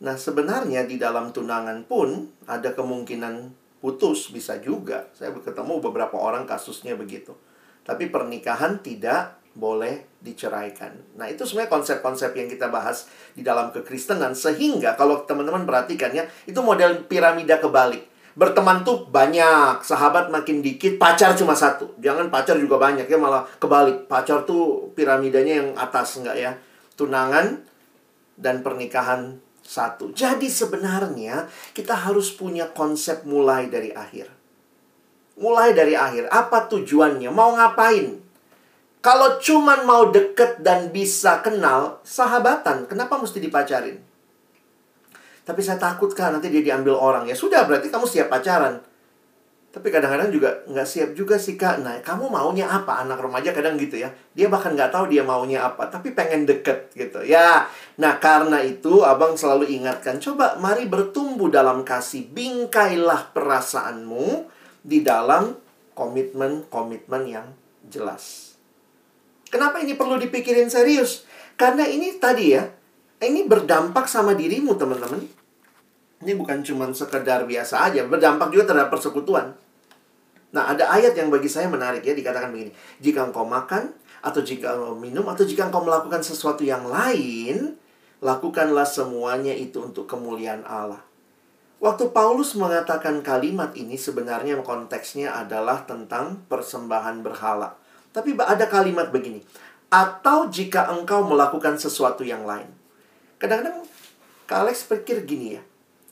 [0.00, 5.06] Nah, sebenarnya di dalam tunangan pun ada kemungkinan putus bisa juga.
[5.14, 7.38] Saya ketemu beberapa orang kasusnya begitu.
[7.86, 10.90] Tapi pernikahan tidak boleh diceraikan.
[11.14, 13.06] Nah, itu sebenarnya konsep-konsep yang kita bahas
[13.38, 18.10] di dalam kekristenan sehingga kalau teman-teman perhatikan ya, itu model piramida kebalik.
[18.34, 21.94] Berteman tuh banyak, sahabat makin dikit, pacar cuma satu.
[22.02, 24.10] Jangan pacar juga banyak ya, malah kebalik.
[24.10, 26.52] Pacar tuh piramidanya yang atas enggak ya?
[26.98, 27.62] Tunangan
[28.34, 30.14] dan pernikahan satu.
[30.14, 34.30] Jadi sebenarnya kita harus punya konsep mulai dari akhir.
[35.36, 37.28] Mulai dari akhir, apa tujuannya?
[37.28, 38.24] Mau ngapain?
[39.04, 44.00] Kalau cuman mau deket dan bisa kenal, sahabatan, kenapa mesti dipacarin?
[45.46, 47.28] Tapi saya takut kan nanti dia diambil orang.
[47.28, 48.82] Ya sudah, berarti kamu siap pacaran.
[49.72, 51.84] Tapi kadang-kadang juga nggak siap juga sih kak.
[51.84, 53.04] Nah, kamu maunya apa?
[53.04, 54.08] Anak remaja kadang gitu ya.
[54.32, 57.20] Dia bahkan nggak tahu dia maunya apa, tapi pengen deket gitu.
[57.20, 57.68] Ya,
[58.00, 62.24] nah karena itu abang selalu ingatkan, coba mari bertumbuh dalam kasih.
[62.32, 64.48] Bingkailah perasaanmu
[64.80, 65.52] di dalam
[65.92, 67.46] komitmen-komitmen yang
[67.92, 68.56] jelas.
[69.52, 71.28] Kenapa ini perlu dipikirin serius?
[71.56, 72.64] Karena ini tadi ya,
[73.24, 75.35] ini berdampak sama dirimu teman-teman.
[76.24, 79.52] Ini bukan cuma sekedar biasa aja, berdampak juga terhadap persekutuan.
[80.56, 82.72] Nah, ada ayat yang bagi saya menarik ya, dikatakan begini.
[83.04, 83.92] Jika engkau makan,
[84.24, 87.76] atau jika engkau minum, atau jika engkau melakukan sesuatu yang lain,
[88.24, 91.04] lakukanlah semuanya itu untuk kemuliaan Allah.
[91.76, 97.76] Waktu Paulus mengatakan kalimat ini sebenarnya konteksnya adalah tentang persembahan berhala.
[98.16, 99.44] Tapi ada kalimat begini.
[99.92, 102.72] Atau jika engkau melakukan sesuatu yang lain.
[103.36, 103.84] Kadang-kadang
[104.48, 105.62] Kak Alex pikir gini ya.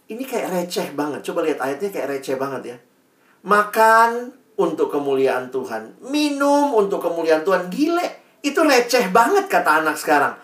[0.05, 1.25] Ini kayak receh banget.
[1.25, 2.77] Coba lihat ayatnya kayak receh banget ya
[3.45, 7.69] makan untuk kemuliaan Tuhan, minum untuk kemuliaan Tuhan.
[7.69, 10.35] Gile, itu receh banget kata anak sekarang.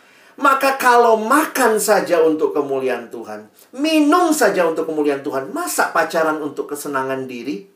[0.40, 6.72] Maka kalau makan saja untuk kemuliaan Tuhan, minum saja untuk kemuliaan Tuhan, masa pacaran untuk
[6.72, 7.68] kesenangan diri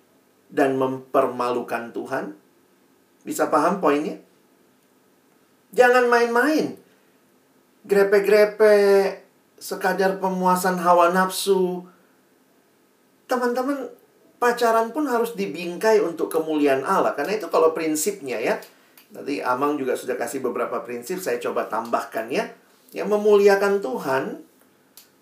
[0.48, 2.36] dan mempermalukan Tuhan?
[3.24, 4.16] Bisa paham poinnya?
[5.76, 6.76] Jangan main-main.
[7.84, 8.72] Grepe-grepe,
[9.64, 11.88] sekadar pemuasan hawa nafsu.
[13.24, 13.88] Teman-teman,
[14.36, 17.16] pacaran pun harus dibingkai untuk kemuliaan Allah.
[17.16, 18.60] Karena itu kalau prinsipnya ya.
[19.08, 22.52] Tadi Amang juga sudah kasih beberapa prinsip, saya coba tambahkan ya.
[22.92, 24.42] Yang memuliakan Tuhan,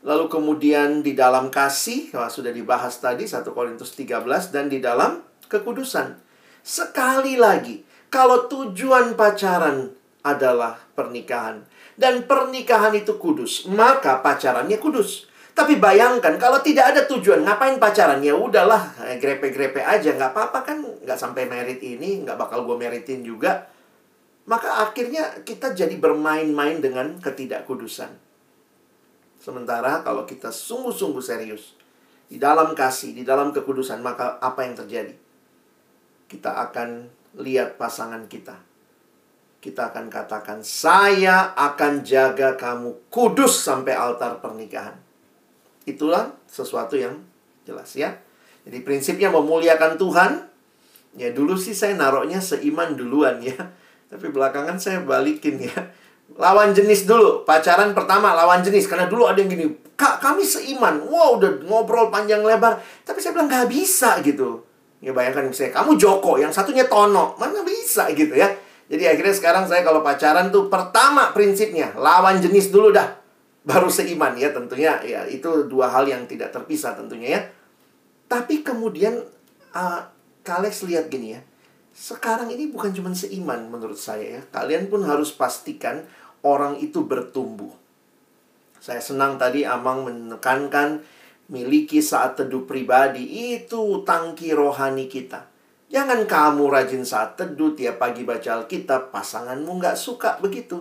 [0.03, 6.19] lalu kemudian di dalam kasih, sudah dibahas tadi 1 Korintus 13, dan di dalam kekudusan.
[6.65, 9.93] Sekali lagi, kalau tujuan pacaran
[10.25, 11.61] adalah pernikahan,
[11.97, 15.29] dan pernikahan itu kudus, maka pacarannya kudus.
[15.53, 18.25] Tapi bayangkan kalau tidak ada tujuan, ngapain pacaran?
[18.25, 22.77] Ya udahlah, eh, grepe-grepe aja, nggak apa-apa kan, nggak sampai merit ini, nggak bakal gue
[22.81, 23.69] meritin juga.
[24.49, 28.11] Maka akhirnya kita jadi bermain-main dengan ketidakkudusan.
[29.37, 31.77] Sementara kalau kita sungguh-sungguh serius
[32.33, 35.13] di dalam kasih, di dalam kekudusan, maka apa yang terjadi?
[36.33, 38.72] Kita akan lihat pasangan kita.
[39.63, 44.99] Kita akan katakan, "Saya akan jaga kamu kudus sampai altar pernikahan."
[45.87, 47.23] Itulah sesuatu yang
[47.63, 48.19] jelas ya.
[48.67, 50.31] Jadi prinsipnya memuliakan Tuhan.
[51.15, 53.55] Ya dulu sih saya naruhnya seiman duluan ya.
[54.11, 55.75] Tapi belakangan saya balikin ya.
[56.39, 57.47] Lawan jenis dulu.
[57.47, 58.87] Pacaran pertama lawan jenis.
[58.87, 59.67] Karena dulu ada yang gini.
[59.99, 61.03] Kak kami seiman.
[61.07, 62.79] Wow udah ngobrol panjang lebar.
[63.07, 64.63] Tapi saya bilang nggak bisa gitu.
[65.03, 66.39] Ya bayangkan misalnya kamu Joko.
[66.39, 67.35] Yang satunya Tono.
[67.37, 68.49] Mana bisa gitu ya.
[68.93, 71.97] Jadi akhirnya sekarang saya kalau pacaran tuh pertama prinsipnya.
[71.97, 73.09] Lawan jenis dulu dah.
[73.65, 75.01] Baru seiman ya tentunya.
[75.01, 77.43] Ya itu dua hal yang tidak terpisah tentunya ya.
[78.29, 79.17] Tapi kemudian
[79.73, 80.01] uh,
[80.45, 81.41] Kalex lihat gini ya.
[81.97, 84.43] Sekarang ini bukan cuma seiman menurut saya ya.
[84.53, 86.05] Kalian pun harus pastikan
[86.45, 87.73] orang itu bertumbuh.
[88.77, 91.01] Saya senang tadi Amang menekankan
[91.49, 93.57] miliki saat teduh pribadi.
[93.57, 95.52] Itu tangki rohani kita
[95.93, 100.81] jangan kamu rajin saat teduh tiap pagi baca Alkitab pasanganmu nggak suka begitu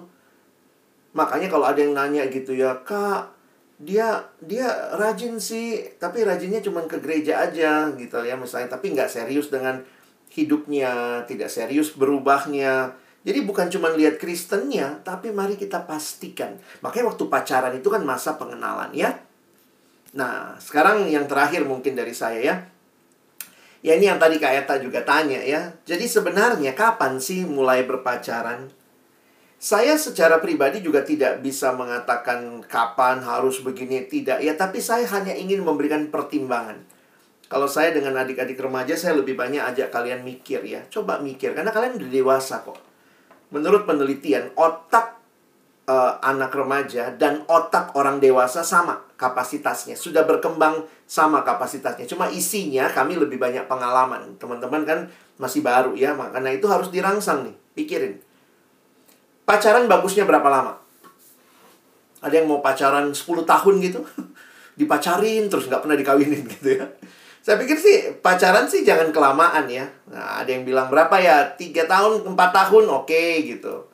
[1.11, 3.35] Makanya kalau ada yang nanya gitu ya, Kak,
[3.81, 9.11] dia dia rajin sih, tapi rajinnya cuma ke gereja aja gitu ya misalnya, tapi nggak
[9.11, 9.83] serius dengan
[10.31, 12.95] hidupnya, tidak serius berubahnya.
[13.21, 16.57] Jadi bukan cuma lihat Kristennya, tapi mari kita pastikan.
[16.81, 19.13] Makanya waktu pacaran itu kan masa pengenalan ya.
[20.15, 22.55] Nah, sekarang yang terakhir mungkin dari saya ya.
[23.81, 25.73] Ya ini yang tadi Kak Eta juga tanya ya.
[25.89, 28.69] Jadi sebenarnya kapan sih mulai berpacaran?
[29.61, 34.41] Saya secara pribadi juga tidak bisa mengatakan kapan harus begini, tidak.
[34.41, 36.81] Ya, tapi saya hanya ingin memberikan pertimbangan.
[37.45, 40.81] Kalau saya dengan adik-adik remaja, saya lebih banyak ajak kalian mikir ya.
[40.89, 42.81] Coba mikir, karena kalian udah dewasa kok.
[43.53, 45.20] Menurut penelitian, otak
[45.87, 49.97] uh, anak remaja dan otak orang dewasa sama kapasitasnya.
[49.97, 52.05] Sudah berkembang sama kapasitasnya.
[52.05, 54.37] Cuma isinya kami lebih banyak pengalaman.
[54.37, 54.99] Teman-teman kan
[55.41, 57.55] masih baru ya, makanya itu harus dirangsang nih.
[57.71, 58.19] Pikirin
[59.51, 60.79] Pacaran bagusnya berapa lama?
[62.23, 63.99] Ada yang mau pacaran 10 tahun gitu?
[64.79, 66.87] Dipacarin terus nggak pernah dikawinin gitu ya.
[67.43, 69.89] Saya pikir sih pacaran sih jangan kelamaan ya.
[70.07, 71.57] Nah, ada yang bilang berapa ya?
[71.59, 73.90] 3 tahun, 4 tahun oke okay, gitu.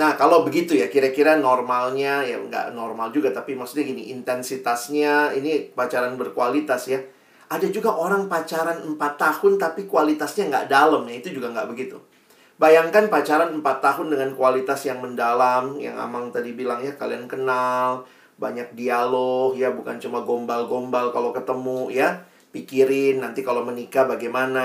[0.00, 5.76] Nah, kalau begitu ya kira-kira normalnya ya nggak normal juga tapi maksudnya gini, intensitasnya ini
[5.76, 7.04] pacaran berkualitas ya.
[7.52, 12.00] Ada juga orang pacaran 4 tahun tapi kualitasnya nggak dalam ya, itu juga nggak begitu.
[12.56, 18.08] Bayangkan pacaran 4 tahun dengan kualitas yang mendalam, yang Amang tadi bilang ya, kalian kenal,
[18.40, 22.24] banyak dialog ya, bukan cuma gombal-gombal kalau ketemu ya.
[22.56, 24.64] Pikirin nanti kalau menikah bagaimana,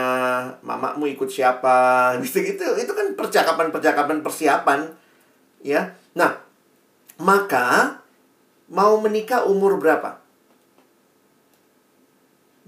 [0.63, 2.63] mamamu ikut siapa, gitu gitu.
[2.79, 5.04] Itu kan percakapan-percakapan persiapan
[5.65, 5.97] ya.
[6.13, 6.37] Nah,
[7.17, 7.97] maka
[8.69, 10.21] mau menikah umur berapa?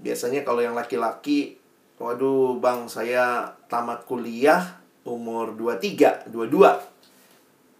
[0.02, 1.58] Biasanya kalau yang laki-laki,
[2.02, 6.98] waduh, Bang, saya tamat kuliah umur 23, 22.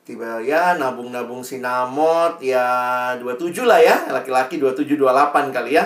[0.08, 2.64] Tiba ya nabung-nabung sinamot ya
[3.20, 4.08] 27 lah ya.
[4.08, 5.84] Laki-laki 27 28 kali ya.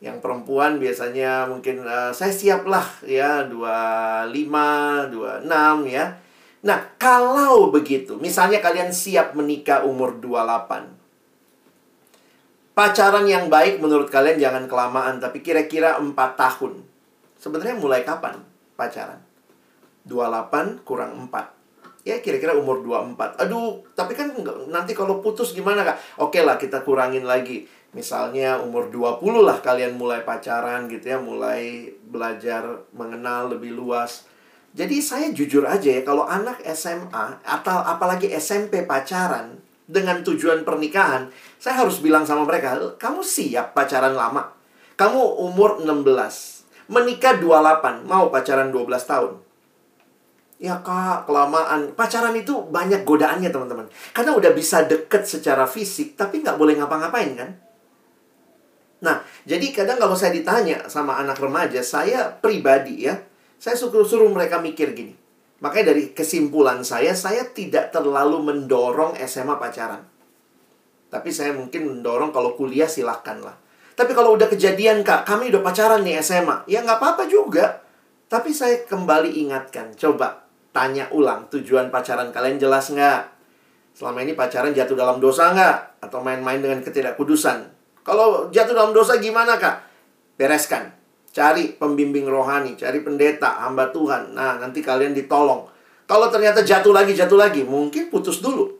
[0.00, 5.44] Yang perempuan biasanya mungkin uh, saya siap lah ya 25, 26
[5.92, 6.16] ya.
[6.58, 10.90] Nah, kalau begitu, misalnya kalian siap menikah umur 28.
[12.74, 16.82] Pacaran yang baik menurut kalian jangan kelamaan, tapi kira-kira 4 tahun.
[17.38, 18.42] Sebenarnya mulai kapan
[18.74, 19.22] pacaran?
[20.06, 21.54] 28 kurang 4.
[22.02, 23.38] Ya kira-kira umur 24.
[23.38, 24.32] Aduh, tapi kan
[24.70, 25.98] nanti kalau putus gimana kak?
[26.22, 27.68] Oke lah kita kurangin lagi.
[27.92, 31.18] Misalnya umur 20 lah kalian mulai pacaran gitu ya.
[31.20, 34.24] Mulai belajar mengenal lebih luas.
[34.78, 39.58] Jadi saya jujur aja ya, kalau anak SMA atau apalagi SMP pacaran
[39.90, 44.54] dengan tujuan pernikahan, saya harus bilang sama mereka, kamu siap pacaran lama?
[44.94, 49.32] Kamu umur 16, menikah 28, mau pacaran 12 tahun.
[50.62, 51.94] Ya kak, kelamaan.
[51.98, 53.86] Pacaran itu banyak godaannya teman-teman.
[54.14, 57.50] Karena udah bisa deket secara fisik, tapi nggak boleh ngapa-ngapain kan?
[59.02, 63.14] Nah, jadi kadang kalau saya ditanya sama anak remaja, saya pribadi ya,
[63.58, 65.14] saya suruh-suruh mereka mikir gini.
[65.58, 70.06] Makanya dari kesimpulan saya, saya tidak terlalu mendorong SMA pacaran.
[71.10, 73.58] Tapi saya mungkin mendorong kalau kuliah silahkan lah.
[73.98, 77.82] Tapi kalau udah kejadian kak, kami udah pacaran nih SMA, ya nggak apa-apa juga.
[78.30, 83.34] Tapi saya kembali ingatkan, coba tanya ulang tujuan pacaran kalian jelas nggak?
[83.98, 86.06] Selama ini pacaran jatuh dalam dosa nggak?
[86.06, 87.66] Atau main-main dengan ketidakkudusan?
[88.06, 89.82] Kalau jatuh dalam dosa gimana kak?
[90.38, 90.97] Bereskan.
[91.38, 94.34] Cari pembimbing rohani, cari pendeta, hamba Tuhan.
[94.34, 95.70] Nah, nanti kalian ditolong.
[96.10, 98.74] Kalau ternyata jatuh lagi, jatuh lagi, mungkin putus dulu.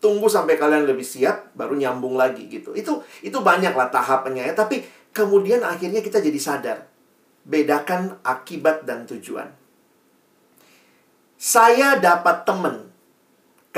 [0.00, 2.72] Tunggu sampai kalian lebih siap, baru nyambung lagi gitu.
[2.72, 4.54] Itu itu banyak lah tahapannya ya.
[4.56, 4.80] Tapi
[5.12, 6.88] kemudian akhirnya kita jadi sadar.
[7.44, 9.52] Bedakan akibat dan tujuan.
[11.36, 12.87] Saya dapat teman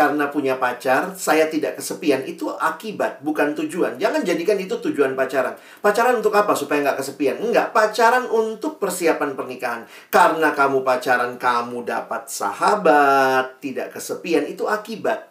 [0.00, 2.24] karena punya pacar, saya tidak kesepian.
[2.24, 4.00] Itu akibat, bukan tujuan.
[4.00, 5.52] Jangan jadikan itu tujuan pacaran.
[5.84, 6.56] Pacaran untuk apa?
[6.56, 7.36] Supaya nggak kesepian.
[7.36, 9.84] Enggak, pacaran untuk persiapan pernikahan.
[10.08, 14.48] Karena kamu pacaran, kamu dapat sahabat, tidak kesepian.
[14.48, 15.28] Itu akibat.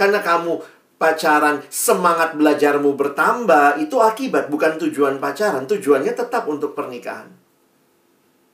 [0.00, 0.64] Karena kamu
[0.96, 5.68] pacaran, semangat belajarmu bertambah, itu akibat, bukan tujuan pacaran.
[5.68, 7.28] Tujuannya tetap untuk pernikahan.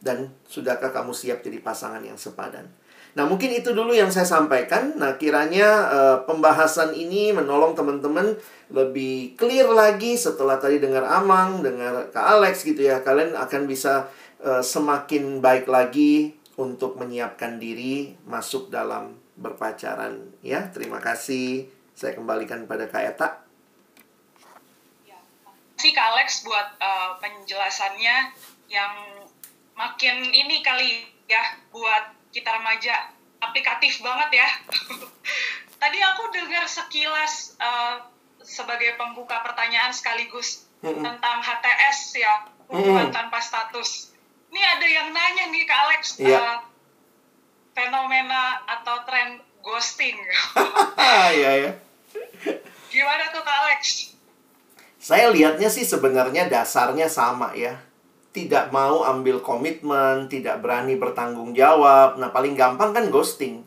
[0.03, 2.67] Dan sudahkah kamu siap jadi pasangan yang sepadan?
[3.15, 4.99] Nah, mungkin itu dulu yang saya sampaikan.
[4.99, 8.35] Nah, kiranya uh, pembahasan ini menolong teman-teman
[8.75, 13.07] lebih clear lagi setelah tadi dengar Amang, dengar Kak Alex gitu ya.
[13.07, 14.11] Kalian akan bisa
[14.43, 20.67] uh, semakin baik lagi untuk menyiapkan diri masuk dalam berpacaran ya.
[20.75, 21.71] Terima kasih.
[21.95, 23.29] Saya kembalikan pada Kak Eta.
[25.07, 25.19] Ya,
[25.79, 28.35] kasih Kak Alex buat uh, penjelasannya
[28.67, 28.95] yang
[29.79, 34.49] makin ini kali ya buat kita remaja aplikatif banget ya.
[35.83, 38.03] Tadi aku dengar sekilas uh,
[38.43, 41.03] sebagai pembuka pertanyaan sekaligus mm -hmm.
[41.07, 42.35] tentang HTS ya,
[42.67, 43.17] hubungan mm -hmm.
[43.17, 44.11] tanpa status.
[44.51, 46.27] Ini ada yang nanya nih ke Alex, yeah.
[46.27, 46.39] Iya.
[46.43, 46.59] uh,
[47.75, 50.19] fenomena atau tren ghosting.
[51.35, 51.73] Iya ya.
[52.89, 54.15] Gimana tuh Kak Alex?
[54.97, 57.77] Saya lihatnya sih sebenarnya dasarnya sama ya.
[58.35, 62.19] Tidak mau ambil komitmen, tidak berani bertanggung jawab.
[62.19, 63.63] Nah, paling gampang kan ghosting.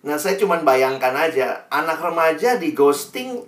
[0.00, 3.44] Nah, saya cuma bayangkan aja, anak remaja di ghosting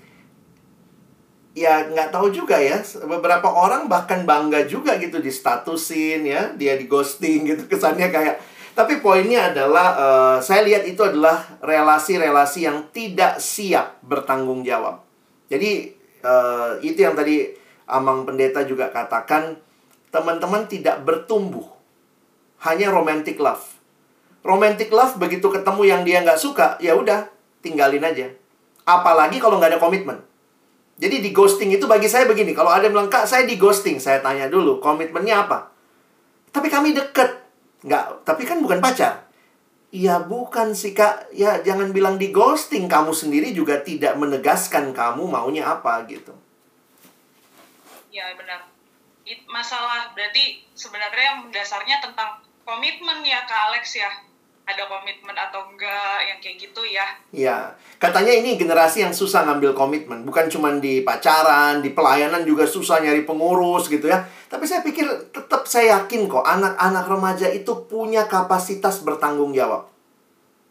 [1.57, 2.85] ya nggak tahu juga ya.
[3.09, 8.37] Beberapa orang bahkan bangga juga gitu di statusin ya, dia di ghosting gitu kesannya kayak
[8.73, 15.05] tapi poinnya adalah uh, saya lihat itu adalah relasi-relasi yang tidak siap bertanggung jawab.
[15.53, 15.93] Jadi
[16.25, 17.53] uh, itu yang tadi
[17.85, 19.61] Amang Pendeta juga katakan
[20.13, 21.67] teman-teman tidak bertumbuh.
[22.63, 23.65] Hanya romantic love.
[24.47, 27.27] Romantic love begitu ketemu yang dia nggak suka, ya udah
[27.65, 28.31] tinggalin aja.
[28.87, 30.21] Apalagi kalau nggak ada komitmen.
[31.01, 33.99] Jadi di ghosting itu bagi saya begini, kalau ada yang bilang, Kak, saya di ghosting,
[33.99, 35.75] saya tanya dulu, komitmennya apa?
[36.55, 37.43] Tapi kami deket,
[37.83, 39.27] Nggak, tapi kan bukan pacar.
[39.93, 45.29] Ya bukan sih kak, ya jangan bilang di ghosting kamu sendiri juga tidak menegaskan kamu
[45.29, 46.33] maunya apa gitu.
[48.09, 48.72] Ya benar.
[49.47, 54.11] Masalah berarti sebenarnya dasarnya tentang komitmen ya kak Alex ya
[54.63, 57.07] ada komitmen atau enggak yang kayak gitu ya.
[57.35, 57.75] Iya.
[57.99, 63.03] Katanya ini generasi yang susah ngambil komitmen, bukan cuma di pacaran, di pelayanan juga susah
[63.03, 64.23] nyari pengurus gitu ya.
[64.47, 69.91] Tapi saya pikir tetap saya yakin kok anak-anak remaja itu punya kapasitas bertanggung jawab.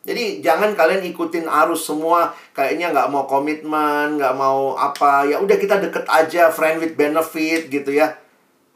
[0.02, 5.58] Jadi jangan kalian ikutin arus semua kayaknya nggak mau komitmen, nggak mau apa, ya udah
[5.62, 8.21] kita deket aja friend with benefit gitu ya.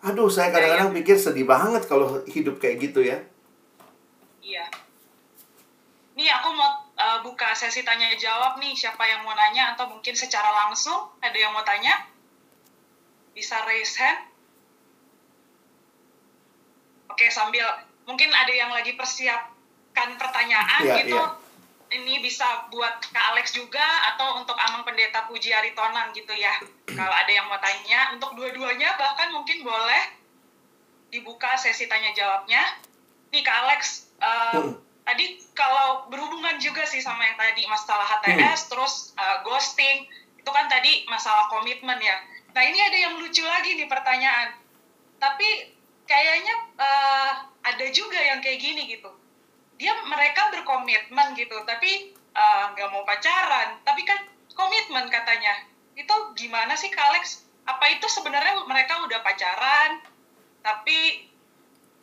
[0.06, 0.98] Aduh, saya kadang-kadang iya.
[1.02, 3.18] pikir sedih banget kalau hidup kayak gitu ya.
[4.46, 4.70] Iya.
[6.14, 8.78] Nih aku mau uh, buka sesi tanya jawab nih.
[8.78, 11.10] Siapa yang mau nanya atau mungkin secara langsung?
[11.26, 12.06] Ada yang mau tanya?
[13.34, 14.30] Bisa raise hand.
[17.10, 17.66] Oke sambil.
[18.06, 21.18] Mungkin ada yang lagi persiapkan pertanyaan yeah, gitu.
[21.18, 21.45] yeah.
[21.94, 23.84] Ini bisa buat Kak Alex juga
[24.14, 26.58] atau untuk Amang Pendeta Puji Aritonang gitu ya.
[26.90, 30.04] Kalau ada yang mau tanya untuk dua-duanya bahkan mungkin boleh
[31.14, 32.62] dibuka sesi tanya jawabnya.
[33.30, 34.74] Nih Kak Alex uh,
[35.06, 38.70] tadi kalau berhubungan juga sih sama yang tadi masalah HTS hmm.
[38.74, 40.10] terus uh, ghosting
[40.42, 42.18] itu kan tadi masalah komitmen ya.
[42.56, 44.58] Nah ini ada yang lucu lagi nih pertanyaan.
[45.22, 45.76] Tapi
[46.06, 47.32] kayaknya uh,
[47.66, 49.25] ada juga yang kayak gini gitu
[49.76, 54.20] dia mereka berkomitmen gitu tapi eh, nggak uh, mau pacaran tapi kan
[54.56, 60.00] komitmen katanya itu gimana sih Alex apa itu sebenarnya mereka udah pacaran
[60.64, 61.28] tapi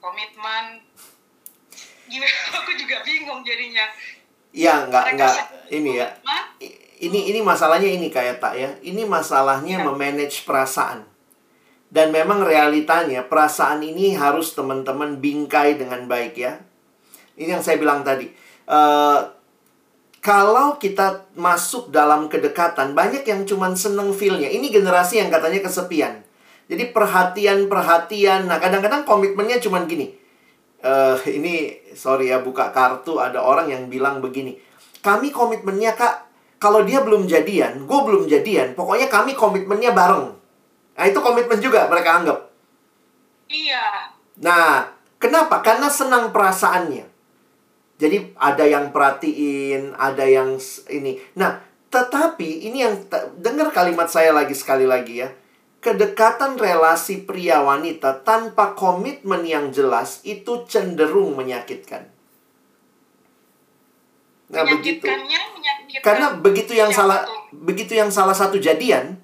[0.02, 0.84] komitmen
[2.08, 3.88] gimana aku juga bingung jadinya
[4.52, 5.34] Iya, nggak nggak
[5.72, 6.12] ini ya.
[7.02, 8.70] Ini ini masalahnya ini kayak tak ya.
[8.84, 9.84] Ini masalahnya ya.
[9.88, 11.08] memanage perasaan.
[11.92, 16.60] Dan memang realitanya perasaan ini harus teman-teman bingkai dengan baik ya.
[17.36, 18.28] Ini yang saya bilang tadi.
[18.68, 19.20] Uh,
[20.22, 24.46] kalau kita masuk dalam kedekatan, banyak yang cuman seneng feelnya.
[24.46, 26.22] Ini generasi yang katanya kesepian.
[26.70, 28.46] Jadi perhatian-perhatian.
[28.46, 30.22] Nah, kadang-kadang komitmennya cuman gini
[30.82, 34.58] uh, ini sorry ya buka kartu ada orang yang bilang begini
[35.00, 36.28] kami komitmennya kak
[36.58, 40.34] kalau dia belum jadian gue belum jadian pokoknya kami komitmennya bareng
[40.92, 42.38] nah itu komitmen juga mereka anggap
[43.48, 47.06] iya nah kenapa karena senang perasaannya
[48.02, 50.58] jadi ada yang perhatiin ada yang
[50.90, 52.98] ini nah tetapi ini yang
[53.38, 55.30] dengar kalimat saya lagi sekali lagi ya
[55.82, 62.06] kedekatan relasi pria wanita tanpa komitmen yang jelas itu cenderung menyakitkan.
[64.54, 65.10] Nah, begitu.
[66.00, 67.66] Karena begitu yang salah itu?
[67.66, 69.18] begitu yang salah satu jadian,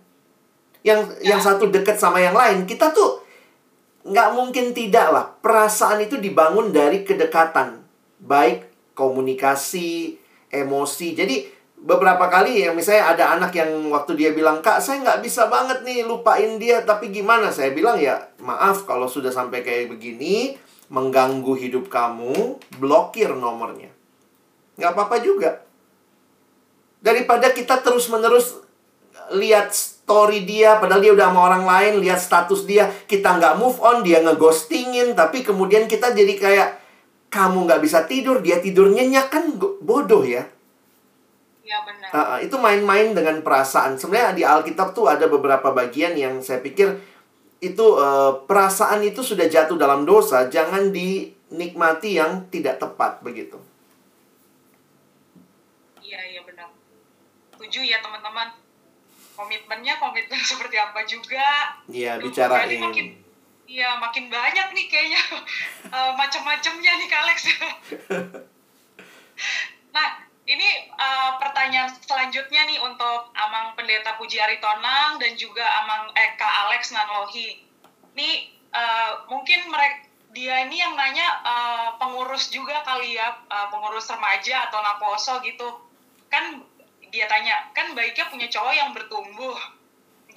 [0.83, 1.33] yang ya.
[1.33, 3.23] yang satu dekat sama yang lain, kita tuh
[4.03, 5.27] nggak mungkin tidak lah.
[5.39, 7.87] Perasaan itu dibangun dari kedekatan,
[8.19, 8.68] baik
[8.99, 10.19] komunikasi,
[10.51, 11.15] emosi.
[11.15, 11.47] Jadi
[11.79, 15.87] beberapa kali yang misalnya ada anak yang waktu dia bilang kak saya nggak bisa banget
[15.87, 17.55] nih lupain dia tapi gimana?
[17.55, 20.59] Saya bilang ya maaf kalau sudah sampai kayak begini
[20.91, 23.95] mengganggu hidup kamu blokir nomornya.
[24.75, 25.63] Nggak apa-apa juga.
[26.99, 28.59] Daripada kita terus menerus
[29.31, 33.77] lihat story dia padahal dia udah sama orang lain lihat status dia kita nggak move
[33.85, 36.69] on dia ngeghostingin tapi kemudian kita jadi kayak
[37.29, 40.49] kamu nggak bisa tidur dia tidur nyenyak kan bodoh ya
[41.69, 42.09] Ya benar.
[42.09, 44.01] Uh, itu main-main dengan perasaan.
[44.01, 46.97] Sebenarnya di Alkitab tuh ada beberapa bagian yang saya pikir
[47.61, 53.61] itu uh, perasaan itu sudah jatuh dalam dosa, jangan dinikmati yang tidak tepat begitu.
[56.01, 56.73] Iya, iya benar.
[57.61, 58.49] Tujuh ya teman-teman.
[59.37, 61.77] Komitmennya komitmen seperti apa juga.
[61.85, 62.81] Iya, bicarain.
[62.81, 63.28] makin
[63.69, 65.21] Iya, makin banyak nih kayaknya
[65.95, 67.39] uh, macam-macamnya nih Kak Alex.
[70.49, 76.53] ini uh, pertanyaan selanjutnya nih untuk Amang Pendeta Puji Aritonang dan juga Amang Eka eh,
[76.65, 77.61] Alex Nanlohi.
[78.17, 78.31] Ini
[78.73, 84.73] uh, mungkin mereka dia ini yang nanya uh, pengurus juga kali ya, uh, pengurus remaja
[84.73, 85.69] atau naposo gitu.
[86.33, 86.65] Kan
[87.13, 89.57] dia tanya, kan baiknya punya cowok yang bertumbuh.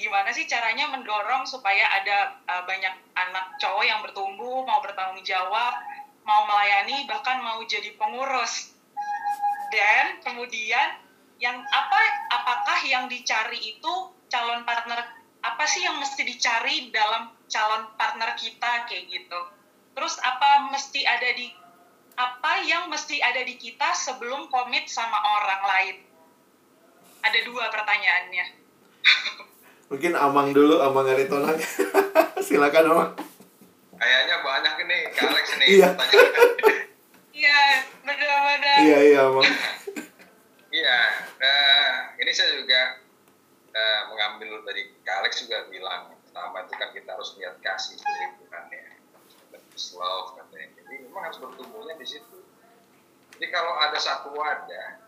[0.02, 5.78] Gimana sih caranya mendorong supaya ada uh, banyak anak cowok yang bertumbuh, mau bertanggung jawab,
[6.26, 8.74] mau melayani, bahkan mau jadi pengurus.
[9.70, 10.98] Dan kemudian
[11.38, 12.02] yang apa
[12.34, 13.94] apakah yang dicari itu
[14.26, 15.06] calon partner
[15.46, 19.40] apa sih yang mesti dicari dalam calon partner kita kayak gitu.
[19.94, 21.46] Terus apa mesti ada di
[22.18, 25.98] apa yang mesti ada di kita sebelum komit sama orang lain?
[27.22, 28.46] Ada dua pertanyaannya
[29.92, 31.60] mungkin Amang dulu Amang Aritonang
[32.48, 33.12] silakan Amang
[34.00, 35.90] kayaknya banyak ini Alex ini iya
[37.42, 37.62] Iya,
[38.06, 38.78] benar-benar.
[38.86, 39.46] Iya, iya, Bang.
[40.72, 41.00] Iya,
[41.36, 43.04] nah, ini saya juga
[43.76, 48.40] uh, mengambil dari Kak Alex juga bilang, pertama itu kan kita harus lihat kasih dari
[48.40, 48.88] Tuhan ya.
[50.00, 50.72] Love katanya.
[50.80, 52.40] Jadi memang harus bertumbuhnya di situ.
[53.36, 55.04] Jadi kalau ada satu wadah,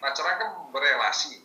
[0.00, 1.43] pacaran kan berelasi.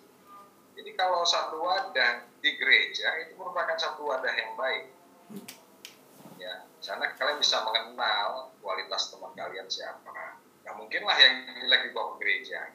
[0.79, 4.95] Jadi kalau satu wadah di gereja itu merupakan satu wadah yang baik.
[6.39, 10.39] Ya, sana kalian bisa mengenal kualitas teman kalian siapa.
[10.63, 12.71] Nah, mungkinlah yang jelek dibawa ke gereja.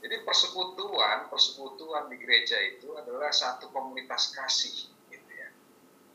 [0.00, 5.52] Jadi persekutuan, persekutuan di gereja itu adalah satu komunitas kasih, gitu ya.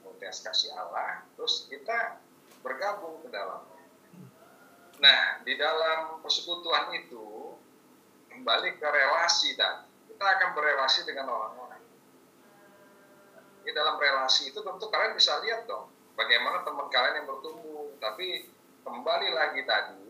[0.02, 1.24] Komunitas kasih Allah.
[1.38, 2.18] Terus kita
[2.66, 3.86] bergabung ke dalamnya.
[4.98, 7.54] Nah, di dalam persekutuan itu
[8.34, 9.87] kembali ke relasi dan
[10.18, 11.78] kita akan berelasi dengan orang-orang.
[13.62, 17.94] Di dalam relasi itu tentu kalian bisa lihat dong bagaimana teman kalian yang bertumbuh.
[18.02, 18.50] Tapi
[18.82, 20.10] kembali lagi tadi,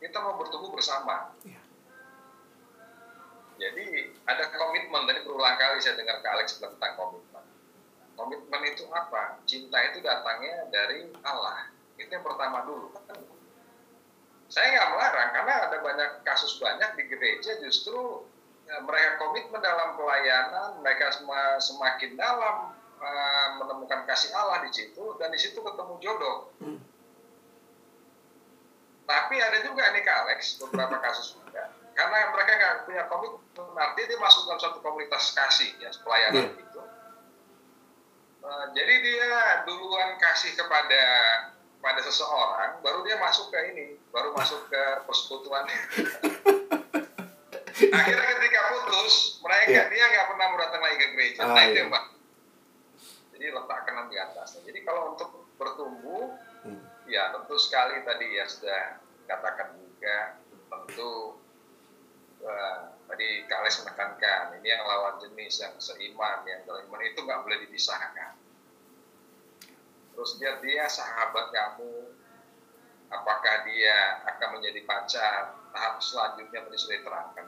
[0.00, 1.36] kita mau bertumbuh bersama.
[1.44, 1.60] Ya.
[3.60, 7.44] Jadi ada komitmen, tadi berulang kali saya dengar ke Alex tentang komitmen.
[8.16, 9.44] Komitmen itu apa?
[9.44, 11.68] Cinta itu datangnya dari Allah.
[12.00, 12.96] Itu yang pertama dulu.
[14.48, 18.24] Saya nggak melarang, karena ada banyak kasus banyak di gereja justru
[18.68, 21.08] mereka komitmen dalam pelayanan, mereka
[21.58, 26.52] semakin dalam uh, menemukan kasih Allah di situ dan di situ ketemu jodoh.
[26.60, 26.78] Hmm.
[29.08, 34.06] Tapi ada juga nih Kak Alex beberapa kasus juga karena mereka nggak punya komitmen artinya
[34.06, 36.58] dia masuk dalam satu komunitas kasih ya pelayanan hmm.
[36.60, 36.80] gitu.
[38.38, 39.32] Uh, jadi dia
[39.66, 41.02] duluan kasih kepada
[41.78, 45.64] pada seseorang, baru dia masuk ke ini, baru masuk ke persekutuan.
[47.78, 49.86] Akhirnya ketika putus, mereka yeah.
[49.86, 51.40] dia nggak pernah mau datang lagi ke gereja.
[51.46, 51.82] Ah, nah itu iya.
[51.86, 51.90] yang
[53.38, 54.58] jadi letakkan di atas.
[54.66, 56.34] Jadi kalau untuk bertumbuh,
[56.66, 56.82] hmm.
[57.06, 58.98] ya tentu sekali tadi ya sudah
[59.30, 61.38] katakan juga tentu
[62.42, 67.58] uh, tadi Kales menekankan ini yang lawan jenis yang seiman yang beriman itu nggak boleh
[67.62, 68.34] dipisahkan.
[70.18, 72.10] Terus dia dia sahabat kamu,
[73.06, 77.46] apakah dia akan menjadi pacar tahap selanjutnya tadi sudah diterangkan.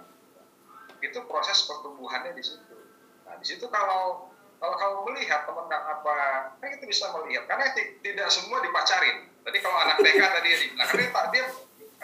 [1.01, 2.77] Itu proses pertumbuhannya di situ.
[3.25, 4.31] Nah di situ kalau
[4.61, 6.17] kalau kamu melihat teman apa,
[6.61, 9.33] kan kita bisa melihat karena tidak semua dipacarin.
[9.41, 11.45] Tadi kalau anak TK tadi ya dibilang, karena dia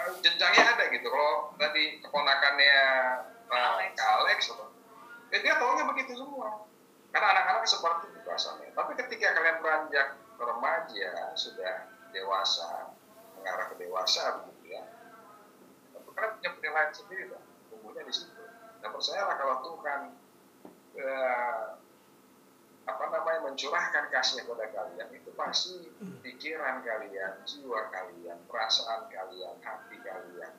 [0.01, 1.05] eh, jenjangnya ada gitu.
[1.05, 2.80] Kalau tadi keponakannya
[3.53, 4.38] uh, Alex, Alex
[5.28, 6.64] ya dia tahunya begitu semua.
[7.12, 8.72] Karena anak-anak seperti itu asalnya.
[8.72, 10.09] Tapi ketika kalian beranjak
[10.40, 12.92] remaja, sudah dewasa,
[13.36, 14.84] mengarah ke dewasa begitu ya,
[16.16, 17.44] kalian punya penilaian sendiri dong.
[17.68, 18.45] Tumbuhnya di situ.
[18.81, 20.01] Dan percayalah kalau Tuhan
[21.01, 21.64] uh,
[22.87, 25.91] apa namanya mencurahkan kasih kepada kalian itu pasti
[26.22, 30.53] pikiran kalian, jiwa kalian, perasaan kalian, hati kalian,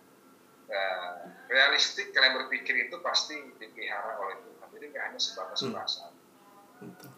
[0.67, 4.67] uh, realistik kalian berpikir itu pasti dipelihara oleh Tuhan.
[4.75, 5.71] Jadi nggak hanya sebatas hmm.
[5.71, 6.13] perasaan.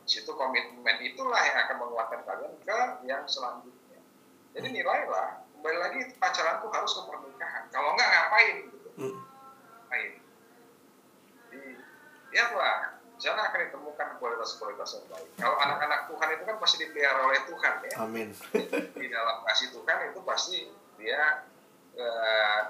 [0.08, 2.80] Situ komitmen itulah yang akan menguatkan kalian ke
[3.10, 4.00] yang selanjutnya.
[4.56, 4.78] Jadi hmm.
[4.78, 5.30] nilailah
[5.60, 7.64] kembali lagi pacaran tuh harus ke pernikahan.
[7.74, 8.90] Kalau nggak ngapain gitu.
[8.96, 9.18] Hmm.
[9.90, 10.12] Ngapain.
[12.30, 15.30] Lihatlah sana akan ditemukan kualitas-kualitas yang baik.
[15.36, 17.94] Kalau anak-anak Tuhan itu kan pasti dipelihara oleh Tuhan ya.
[18.00, 18.30] Amin.
[19.04, 20.58] Di dalam kasih Tuhan itu pasti
[20.96, 21.44] dia
[22.00, 22.64] uh,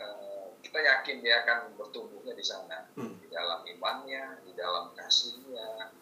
[0.00, 3.20] uh, kita yakin dia akan bertumbuhnya di sana, hmm.
[3.20, 5.92] di dalam imannya, di dalam kasihnya,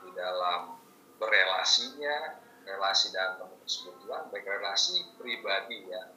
[0.00, 0.80] di dalam
[1.20, 6.12] berelasinya, relasi dalam persekutuan, baik relasi pribadi ya,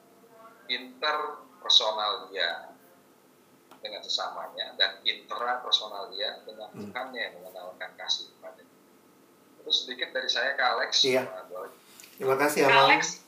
[0.72, 2.69] interpersonal dia,
[3.80, 6.92] dengan sesamanya dan intrapersonal dia dengan hmm.
[6.92, 8.62] Tuhannya yang mengenalkan kasih kepada
[9.60, 10.92] itu sedikit dari saya ke Alex.
[11.06, 11.24] Iya.
[12.20, 12.90] terima kasih Abang.
[12.90, 13.24] Alex.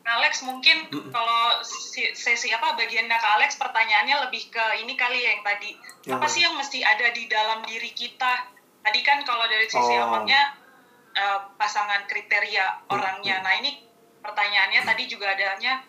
[0.00, 5.42] Alex mungkin kalau sesi apa bagiannya ke Alex pertanyaannya lebih ke ini kali ya yang
[5.46, 5.70] tadi.
[6.08, 8.50] Yang apa sih yang mesti ada di dalam diri kita?
[8.80, 10.24] Tadi kan kalau dari sisi oh.
[10.24, 13.44] uh, pasangan kriteria orangnya.
[13.44, 13.76] Nah ini
[14.24, 15.84] pertanyaannya tadi juga adanya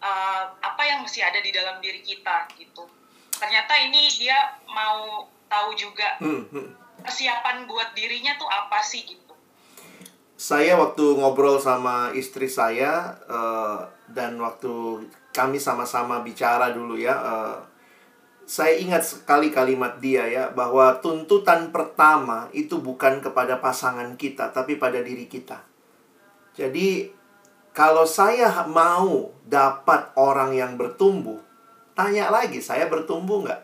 [0.00, 2.84] uh, apa yang mesti ada di dalam diri kita gitu
[3.44, 6.16] ternyata ini dia mau tahu juga
[7.04, 9.24] persiapan buat dirinya tuh apa sih gitu
[10.34, 17.58] saya waktu ngobrol sama istri saya uh, dan waktu kami sama-sama bicara dulu ya, uh,
[18.44, 24.76] saya ingat sekali kalimat dia ya bahwa tuntutan pertama itu bukan kepada pasangan kita tapi
[24.76, 25.62] pada diri kita.
[26.54, 27.10] Jadi
[27.74, 31.40] kalau saya mau dapat orang yang bertumbuh,
[31.94, 33.60] tanya lagi saya bertumbuh nggak?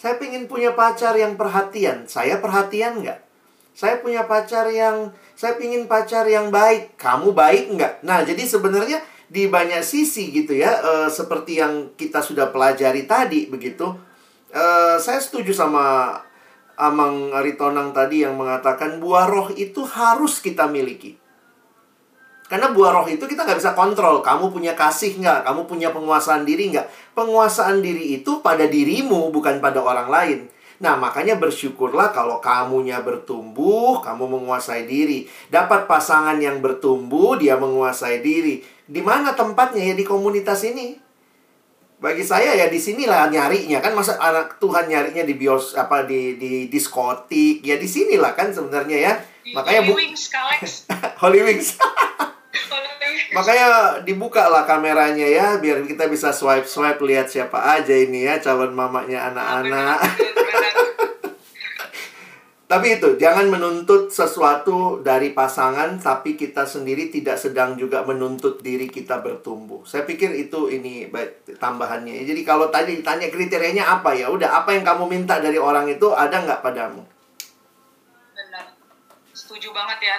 [0.00, 3.20] Saya ingin punya pacar yang perhatian, saya perhatian nggak?
[3.76, 6.96] Saya punya pacar yang saya pingin pacar yang baik.
[6.96, 7.94] Kamu baik nggak?
[8.04, 9.00] Nah, jadi sebenarnya
[9.30, 13.92] di banyak sisi gitu ya, e, seperti yang kita sudah pelajari tadi begitu.
[14.50, 14.64] E,
[14.96, 16.16] saya setuju sama
[16.80, 21.19] Amang Aritonang tadi yang mengatakan buah roh itu harus kita miliki.
[22.50, 24.26] Karena buah roh itu kita nggak bisa kontrol.
[24.26, 25.46] Kamu punya kasih nggak?
[25.46, 27.14] Kamu punya penguasaan diri nggak?
[27.14, 30.38] Penguasaan diri itu pada dirimu, bukan pada orang lain.
[30.82, 35.30] Nah, makanya bersyukurlah kalau kamunya bertumbuh, kamu menguasai diri.
[35.46, 38.66] Dapat pasangan yang bertumbuh, dia menguasai diri.
[38.82, 40.98] Di mana tempatnya ya di komunitas ini?
[42.00, 46.40] Bagi saya ya di sinilah nyarinya kan masa anak Tuhan nyarinya di bios apa di
[46.40, 49.12] di diskotik ya di sinilah kan sebenarnya ya.
[49.52, 50.32] Makanya Holy Wings,
[51.22, 51.76] Holy Wings.
[53.30, 58.42] Makanya dibuka lah kameranya ya biar kita bisa swipe swipe lihat siapa aja ini ya
[58.42, 59.98] calon mamanya anak-anak.
[62.70, 68.86] Tapi itu, jangan menuntut sesuatu dari pasangan, tapi kita sendiri tidak sedang juga menuntut diri
[68.86, 69.82] kita bertumbuh.
[69.82, 72.22] Saya pikir itu ini baik, tambahannya.
[72.22, 76.14] Jadi kalau tadi ditanya kriterianya apa ya, udah apa yang kamu minta dari orang itu
[76.14, 77.02] ada nggak padamu?
[78.38, 78.70] Benar,
[79.34, 80.16] setuju banget ya.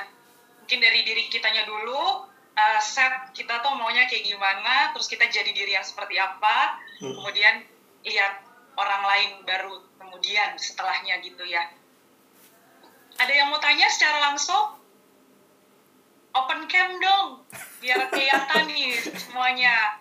[0.59, 2.27] Mungkin dari diri kitanya dulu,
[2.61, 7.17] uh, set kita tuh maunya kayak gimana, terus kita jadi diri yang seperti apa, hmm.
[7.17, 7.65] kemudian
[8.05, 8.45] lihat
[8.77, 11.65] orang lain baru kemudian setelahnya gitu ya
[13.21, 14.81] ada yang mau tanya secara langsung?
[16.31, 17.43] Open cam dong,
[17.83, 19.99] biar kelihatan nih semuanya.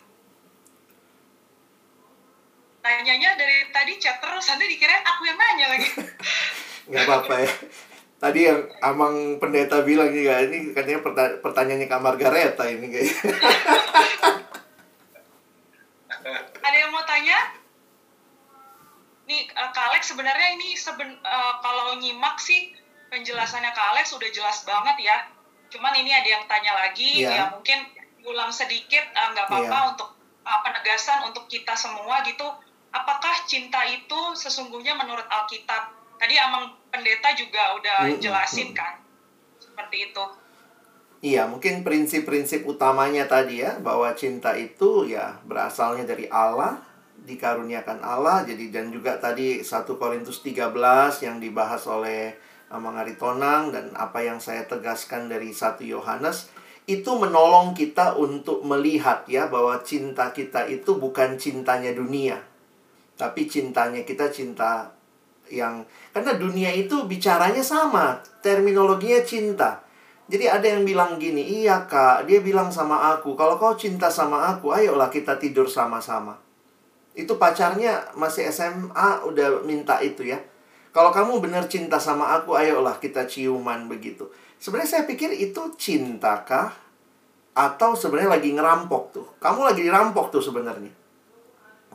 [2.81, 5.91] Tanyanya dari tadi chat terus, nanti dikira aku yang nanya lagi.
[6.89, 7.51] Nggak apa-apa ya.
[8.21, 11.01] Tadi yang Amang Pendeta bilang juga, ini katanya
[11.41, 13.17] pertanyaannya Kak Margareta ini kayaknya.
[16.69, 17.57] Ada yang mau tanya?
[19.25, 22.77] Nih, uh, Kak Alex sebenarnya ini seben, uh, kalau nyimak sih
[23.09, 25.17] penjelasannya Kak Alex sudah jelas banget ya.
[25.73, 27.49] Cuman ini ada yang tanya lagi, yeah.
[27.49, 27.89] ya mungkin
[28.29, 29.91] ulang sedikit eh, nggak uh, apa-apa yeah.
[29.97, 30.13] untuk
[30.45, 32.45] uh, penegasan untuk kita semua gitu.
[32.93, 35.97] Apakah cinta itu sesungguhnya menurut Alkitab?
[36.21, 38.99] Tadi Amang Pendeta juga udah jelasin kan,
[39.63, 40.25] seperti itu.
[41.21, 46.83] Iya, mungkin prinsip-prinsip utamanya tadi ya, bahwa cinta itu ya berasalnya dari Allah,
[47.23, 50.73] dikaruniakan Allah, jadi dan juga tadi 1 Korintus 13
[51.23, 52.35] yang dibahas oleh
[52.71, 56.55] Amang Tonang dan apa yang saya tegaskan dari satu Yohanes
[56.87, 62.39] itu menolong kita untuk melihat ya bahwa cinta kita itu bukan cintanya dunia
[63.19, 64.95] tapi cintanya kita cinta
[65.51, 65.85] yang
[66.15, 69.83] karena dunia itu bicaranya sama terminologinya cinta
[70.31, 74.55] jadi ada yang bilang gini iya kak dia bilang sama aku kalau kau cinta sama
[74.55, 76.39] aku ayolah kita tidur sama-sama
[77.19, 80.39] itu pacarnya masih SMA udah minta itu ya
[80.91, 84.27] kalau kamu benar cinta sama aku, ayolah kita ciuman begitu.
[84.59, 86.75] Sebenarnya saya pikir itu cintakah?
[87.55, 89.27] Atau sebenarnya lagi ngerampok tuh.
[89.39, 90.91] Kamu lagi dirampok tuh sebenarnya.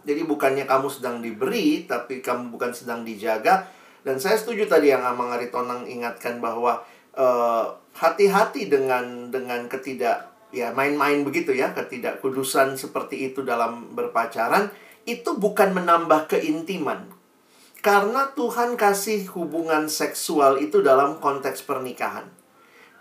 [0.06, 3.66] Jadi bukannya kamu sedang diberi, tapi kamu bukan sedang dijaga.
[4.06, 6.86] Dan saya setuju tadi yang Amang Aritonang ingatkan bahwa
[7.16, 14.68] hati hati-hati dengan dengan ketidak ya main-main begitu ya ketidakkudusan seperti itu dalam berpacaran
[15.08, 17.08] itu bukan menambah keintiman
[17.86, 22.26] karena Tuhan kasih hubungan seksual itu dalam konteks pernikahan.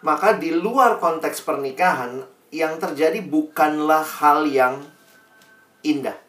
[0.04, 2.20] Maka di luar konteks pernikahan,
[2.52, 4.84] yang terjadi bukanlah hal yang
[5.80, 6.20] indah.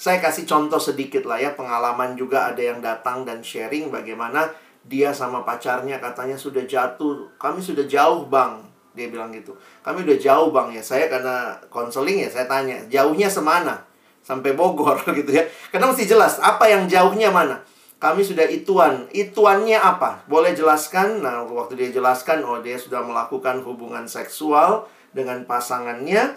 [0.00, 4.48] Saya kasih contoh sedikit lah ya, pengalaman juga ada yang datang dan sharing bagaimana
[4.80, 7.28] dia sama pacarnya katanya sudah jatuh.
[7.36, 8.64] Kami sudah jauh bang,
[8.96, 9.52] dia bilang gitu.
[9.84, 13.84] Kami udah jauh bang ya, saya karena konseling ya, saya tanya, jauhnya semana?
[14.24, 15.44] Sampai Bogor gitu ya.
[15.68, 17.60] Karena mesti jelas, apa yang jauhnya mana?
[18.00, 19.06] kami sudah ituan.
[19.12, 20.24] Ituannya apa?
[20.24, 21.20] Boleh jelaskan?
[21.20, 26.34] Nah, waktu dia jelaskan, oh dia sudah melakukan hubungan seksual dengan pasangannya.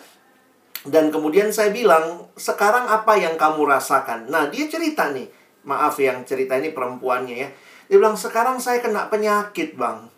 [0.83, 4.27] Dan kemudian saya bilang, sekarang apa yang kamu rasakan?
[4.27, 5.31] Nah, dia cerita nih.
[5.63, 7.47] Maaf yang cerita ini perempuannya ya.
[7.87, 10.11] Dia bilang, sekarang saya kena penyakit bang.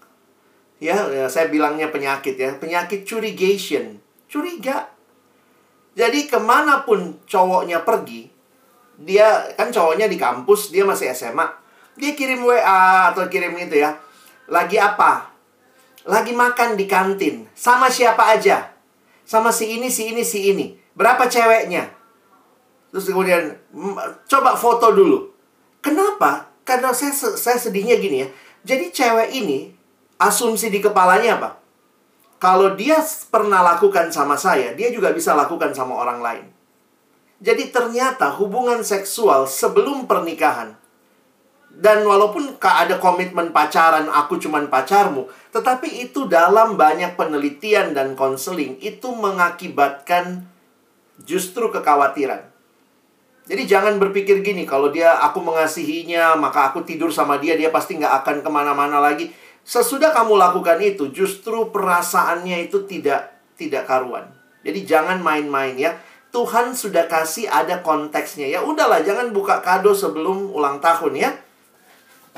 [0.82, 2.58] Ya, ya saya bilangnya penyakit ya.
[2.58, 4.02] Penyakit curigation.
[4.26, 4.90] Curiga.
[5.96, 8.28] Jadi ke mana pun cowoknya pergi,
[9.00, 11.48] dia kan cowoknya di kampus, dia masih SMA.
[11.96, 13.96] Dia kirim WA atau kirim itu ya.
[14.52, 15.32] Lagi apa?
[16.04, 17.48] Lagi makan di kantin.
[17.56, 18.75] Sama siapa aja?
[19.26, 20.78] Sama si ini, si ini, si ini.
[20.94, 21.92] Berapa ceweknya?
[22.94, 23.58] Terus kemudian
[24.30, 25.34] coba foto dulu.
[25.84, 26.48] Kenapa?
[26.64, 28.30] Karena saya saya sedihnya gini ya.
[28.66, 29.76] Jadi cewek ini
[30.22, 31.50] asumsi di kepalanya apa?
[32.40, 36.46] Kalau dia pernah lakukan sama saya, dia juga bisa lakukan sama orang lain.
[37.44, 40.78] Jadi ternyata hubungan seksual sebelum pernikahan
[41.76, 48.80] dan walaupun ada komitmen pacaran, aku cuman pacarmu, tetapi itu dalam banyak penelitian dan konseling
[48.80, 50.48] itu mengakibatkan
[51.28, 52.48] justru kekhawatiran.
[53.46, 58.00] Jadi jangan berpikir gini, kalau dia aku mengasihinya, maka aku tidur sama dia, dia pasti
[58.00, 59.36] nggak akan ke mana-mana lagi.
[59.68, 64.32] Sesudah kamu lakukan itu, justru perasaannya itu tidak tidak karuan.
[64.64, 66.00] Jadi jangan main-main ya.
[66.32, 68.60] Tuhan sudah kasih ada konteksnya ya.
[68.64, 71.32] Udahlah, jangan buka kado sebelum ulang tahun ya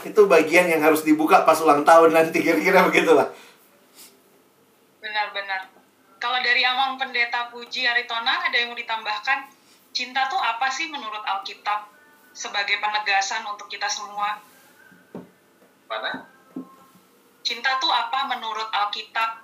[0.06, 3.34] itu bagian yang harus dibuka pas ulang tahun nanti kira-kira begitulah.
[5.02, 5.74] Benar-benar.
[6.18, 9.50] Kalau dari Amang Pendeta Puji Aritona ada yang mau ditambahkan?
[9.94, 11.90] Cinta tuh apa sih menurut Alkitab
[12.34, 14.38] sebagai penegasan untuk kita semua?
[15.90, 16.30] Mana?
[17.42, 19.42] Cinta tuh apa menurut Alkitab?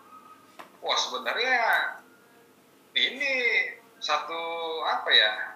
[0.83, 1.57] Wah sebenarnya
[2.93, 3.33] ini
[4.03, 4.43] satu
[4.83, 5.52] apa ya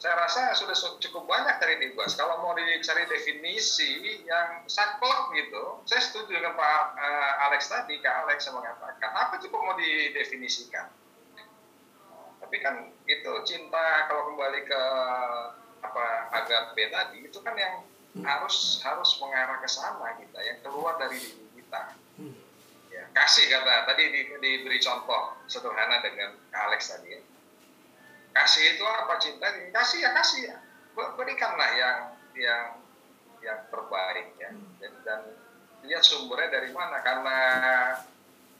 [0.00, 2.16] saya rasa sudah cukup banyak tadi dibahas.
[2.16, 8.24] Kalau mau dicari definisi yang saklek gitu, saya setuju dengan Pak uh, Alex tadi, Kak
[8.24, 10.88] Alex yang mengatakan, apa cukup mau didefinisikan?
[12.40, 14.82] Tapi kan itu cinta kalau kembali ke
[15.84, 17.84] apa agape tadi itu kan yang
[18.24, 21.82] harus harus mengarah ke sana kita, yang keluar dari diri kita.
[22.88, 27.20] Ya, kasih kata tadi di, diberi contoh sederhana dengan Kak Alex tadi ya
[28.34, 29.46] kasih itu apa cinta?
[29.74, 30.42] Kasih ya kasih.
[30.50, 30.56] Ya
[30.94, 31.98] berikanlah yang
[32.36, 32.64] yang
[33.40, 34.50] yang terbaik ya.
[34.80, 35.20] Dan, dan
[35.86, 37.00] lihat sumbernya dari mana.
[37.00, 37.38] Karena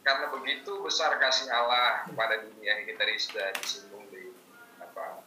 [0.00, 4.32] karena begitu besar kasih Allah kepada dunia ini tadi sudah disinggung di
[4.80, 5.20] apa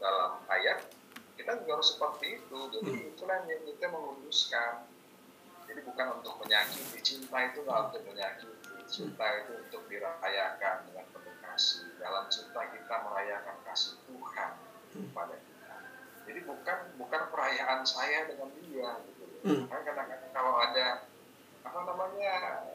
[0.00, 0.88] dalam ayat
[1.36, 2.58] kita juga harus seperti itu.
[2.72, 3.10] Jadi hmm.
[3.12, 4.72] itulah yang kita menguduskan
[5.66, 6.98] jadi bukan untuk menyakiti.
[7.04, 8.76] Cinta itu nggak untuk menyakiti.
[8.88, 11.06] Cinta itu untuk dirayakan dengan
[11.56, 11.88] kasih.
[11.96, 14.52] Dalam cinta kita merayakan kasih Tuhan
[14.92, 15.74] kepada kita.
[16.28, 19.24] Jadi bukan bukan perayaan saya dengan dia gitu.
[19.40, 19.64] Hmm.
[19.72, 21.08] Kan kadang-kadang kalau ada
[21.64, 22.34] apa namanya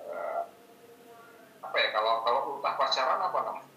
[0.10, 0.42] uh,
[1.62, 3.70] apa ya kalau kalau ultah pacaran apa namanya?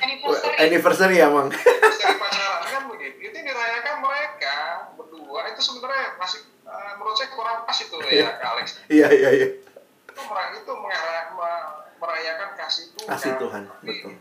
[0.00, 0.54] Anniversary.
[0.62, 1.50] Anniversary ya, Mang.
[1.50, 3.16] Anniversary pacaran kan begitu.
[3.26, 4.56] Itu dirayakan mereka
[4.94, 8.66] berdua itu sebenarnya masih uh, menurut saya kurang pas itu ya, Kak Alex.
[8.86, 9.48] Iya, iya, iya.
[10.14, 11.34] Itu itu mengarah
[12.00, 13.10] merayakan kasih Tuhan.
[13.10, 14.12] Kasih Tuhan, betul.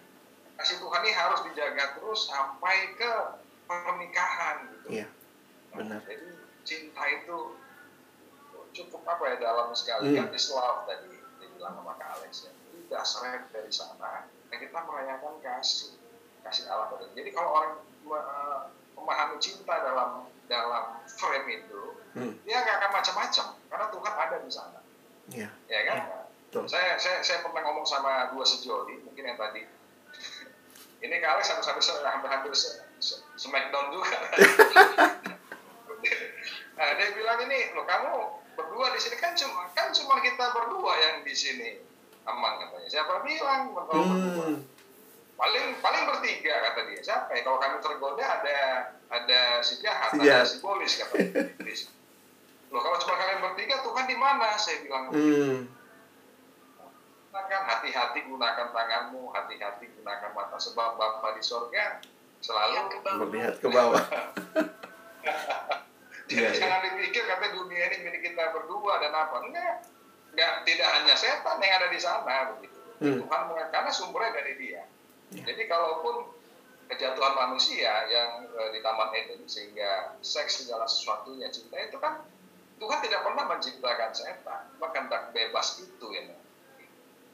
[0.58, 3.12] Kasih Tuhan ini harus dijaga terus sampai ke
[3.70, 4.88] pernikahan gitu.
[4.89, 5.08] Iya.
[5.70, 6.02] Benar.
[6.02, 6.34] jadi
[6.66, 7.54] cinta itu
[8.74, 10.34] cukup apa ya dalam sekali hmm.
[10.34, 12.52] is love tadi dibilang sama Kak Alex ya.
[12.58, 15.93] Jadi dasarnya dari sana kita merayakan kasih
[16.41, 17.06] kasih Allah pada.
[17.14, 17.74] Jadi kalau orang
[18.97, 21.82] memahami cinta dalam dalam frame itu,
[22.18, 22.34] hmm.
[22.41, 24.80] dia nggak akan macam-macam karena Tuhan ada di sana.
[25.30, 25.50] Iya.
[25.70, 26.18] Ya kan?
[26.50, 26.66] Ya.
[26.66, 29.70] Saya, saya saya pernah ngomong sama dua sejoli, mungkin yang tadi.
[31.06, 32.50] Ini kali sampai-sampai hampir-hampir
[33.38, 34.18] smackdown juga.
[36.76, 38.12] nah, dia bilang ini, lo kamu
[38.60, 41.80] berdua di sini kan cuma kan cuma kita berdua yang di sini
[42.28, 42.89] aman katanya.
[42.91, 43.76] Siapa bilang hmm.
[43.80, 44.60] berdua?
[45.39, 47.00] Paling paling bertiga kata dia.
[47.00, 47.47] Siapa ya?
[47.47, 48.58] Kalau kami tergoda ada
[49.08, 51.47] ada si jahat, si ada si polis katanya.
[52.76, 54.60] Loh kalau cuma kalian bertiga Tuhan di mana?
[54.60, 55.16] Saya bilang.
[55.16, 55.79] Hmm
[57.30, 62.02] gunakan hati-hati gunakan tanganmu, hati-hati gunakan mata sebab Bapa di sorga
[62.42, 62.90] selalu
[63.30, 64.02] melihat ke bawah.
[66.30, 66.62] Jadi yeah, iya.
[66.62, 69.82] jangan dipikir kata dunia ini milik kita berdua dan apa enggak,
[70.34, 72.78] enggak tidak hanya setan yang ada di sana begitu.
[73.02, 73.18] Hmm.
[73.26, 73.42] Tuhan
[73.74, 74.86] karena sumbernya dari Dia.
[75.34, 75.46] Yeah.
[75.50, 76.30] Jadi kalaupun
[76.90, 82.26] kejatuhan manusia yang e, di Taman Eden sehingga seks segala sesuatunya cinta itu kan
[82.82, 86.34] Tuhan tidak pernah menciptakan setan, bahkan tak bebas itu ya.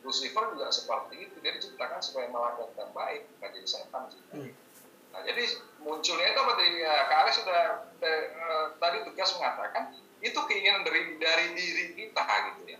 [0.05, 4.51] Lucifer juga seperti itu dia diciptakan supaya melakukan yang baik bukan jadi setan sih hmm.
[5.09, 5.43] nah jadi
[5.81, 7.61] munculnya itu apa tadi ya, Kak sudah
[8.05, 9.83] eh, eh, tadi tegas mengatakan
[10.21, 12.21] itu keinginan dari dari diri kita
[12.53, 12.79] gitu ya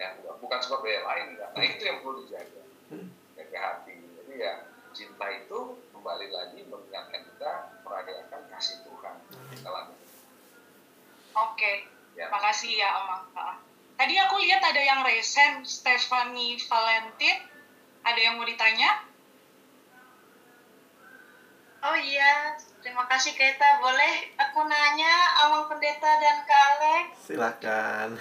[0.00, 0.08] ya
[0.40, 1.50] bukan sebab yang lain kan.
[1.52, 2.62] nah itu yang perlu dijaga
[2.94, 3.08] hmm.
[3.36, 4.52] jaga hati jadi ya
[4.96, 5.58] cinta itu
[5.92, 7.50] kembali lagi mengingatkan kita
[7.84, 9.16] merayakan kasih Tuhan
[9.60, 9.92] dalam
[11.30, 11.86] Oke,
[12.18, 12.26] ya.
[12.26, 13.69] makasih ya Om.
[14.00, 17.36] Tadi aku lihat ada yang resen, Stephanie Valentin.
[18.00, 19.04] Ada yang mau ditanya?
[21.84, 23.76] Oh iya, terima kasih Keta.
[23.84, 27.28] Boleh aku nanya Amang Pendeta dan Kak Alex?
[27.28, 28.16] Silakan.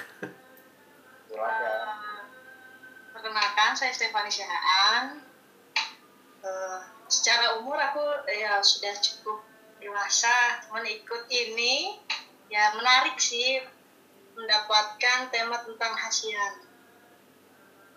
[1.31, 1.95] Silakan.
[1.95, 2.27] Uh,
[3.15, 5.23] perkenalkan, saya Stephanie Syahaan.
[6.43, 9.47] Uh, secara umur aku ya sudah cukup
[9.79, 12.03] dewasa, cuman ikut ini
[12.51, 13.63] ya menarik sih
[14.39, 16.63] mendapatkan tema tentang hasian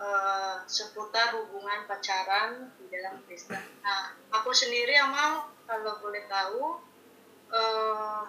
[0.02, 3.62] uh, seputar hubungan pacaran di dalam Kristen.
[3.86, 6.82] Nah, aku sendiri emang kalau boleh tahu
[7.54, 8.26] uh,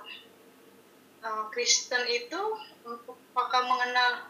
[1.26, 2.42] uh, Kristen itu
[2.86, 4.30] apakah mengenal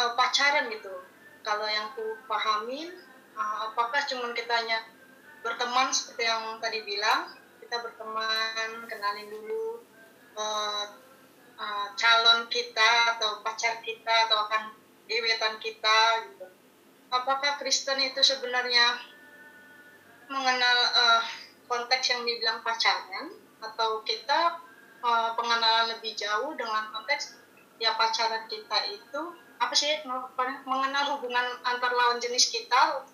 [0.00, 1.04] uh, pacaran gitu.
[1.40, 2.92] Kalau yang ku pahamin,
[3.36, 4.84] uh, apakah cuma kita hanya
[5.40, 7.32] berteman seperti yang tadi bilang,
[7.64, 9.80] kita berteman, kenalin dulu
[10.36, 10.99] uh,
[11.60, 14.72] uh, calon kita atau pacar kita atau akan
[15.04, 15.98] gebetan kita
[16.32, 16.46] gitu.
[17.12, 18.96] Apakah Kristen itu sebenarnya
[20.30, 21.22] mengenal uh,
[21.68, 24.62] konteks yang dibilang pacaran atau kita
[25.04, 27.36] uh, pengenalan lebih jauh dengan konteks
[27.82, 29.22] ya pacaran kita itu
[29.60, 29.92] apa sih
[30.64, 33.04] mengenal hubungan antar lawan jenis kita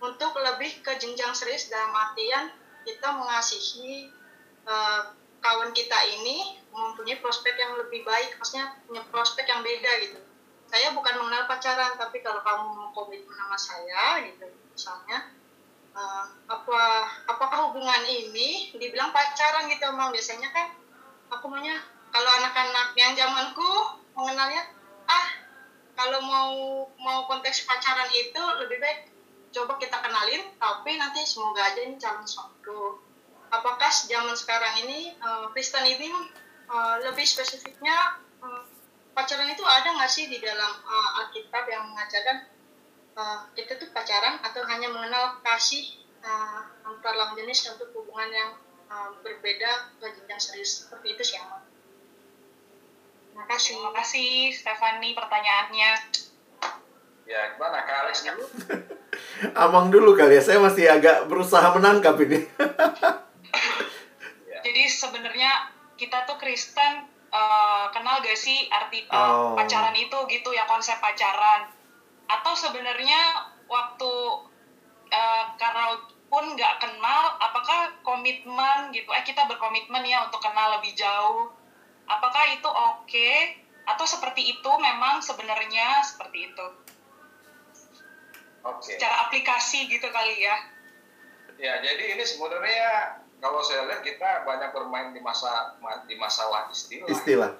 [0.00, 2.52] untuk lebih ke jenjang serius dalam artian
[2.84, 4.08] kita mengasihi
[4.68, 10.18] uh, kawan kita ini mempunyai prospek yang lebih baik, maksudnya punya prospek yang beda gitu.
[10.70, 15.34] Saya bukan mengenal pacaran, tapi kalau kamu mau komitmen sama saya gitu, misalnya,
[15.92, 16.80] uh, apa
[17.26, 20.72] apakah hubungan ini dibilang pacaran gitu, mau biasanya kan
[21.30, 21.78] aku maunya
[22.10, 23.70] kalau anak-anak yang zamanku
[24.18, 24.66] mengenalnya
[25.06, 25.26] ah
[25.94, 26.52] kalau mau
[26.98, 29.00] mau konteks pacaran itu lebih baik
[29.50, 32.98] coba kita kenalin tapi nanti semoga aja ini calon suamiku
[33.50, 36.10] apakah zaman sekarang ini uh, Kristen ini
[36.70, 38.62] uh, lebih spesifiknya uh,
[39.12, 42.46] pacaran itu ada nggak sih di dalam uh, Alkitab yang mengajarkan
[43.18, 48.50] uh, kita tuh pacaran atau hanya mengenal kasih uh, antar lawan jenis untuk hubungan yang
[48.88, 51.60] uh, berbeda ke jenjang serius seperti itu sih Amal.
[53.30, 53.72] Terima kasih.
[53.78, 55.90] Terima kasih Stefani pertanyaannya.
[57.30, 58.44] Ya, gimana Kak Alex dulu?
[59.62, 62.42] Amang dulu kali ya, saya masih agak berusaha menangkap ini.
[64.66, 65.70] Jadi sebenarnya
[66.00, 69.52] kita tuh Kristen uh, kenal gak sih arti uh, oh.
[69.52, 71.68] pacaran itu gitu ya konsep pacaran?
[72.24, 74.12] Atau sebenarnya waktu
[75.12, 79.10] uh, karena pun nggak kenal, apakah komitmen gitu?
[79.10, 81.50] Eh kita berkomitmen ya untuk kenal lebih jauh.
[82.06, 83.04] Apakah itu oke?
[83.10, 83.60] Okay?
[83.84, 86.66] Atau seperti itu memang sebenarnya seperti itu?
[88.62, 88.94] Okay.
[88.94, 90.56] Secara aplikasi gitu kali ya?
[91.58, 95.74] Ya, jadi ini sebenarnya kalau saya lihat kita banyak bermain di masa
[96.04, 97.08] di masalah istilah.
[97.08, 97.52] Istilah.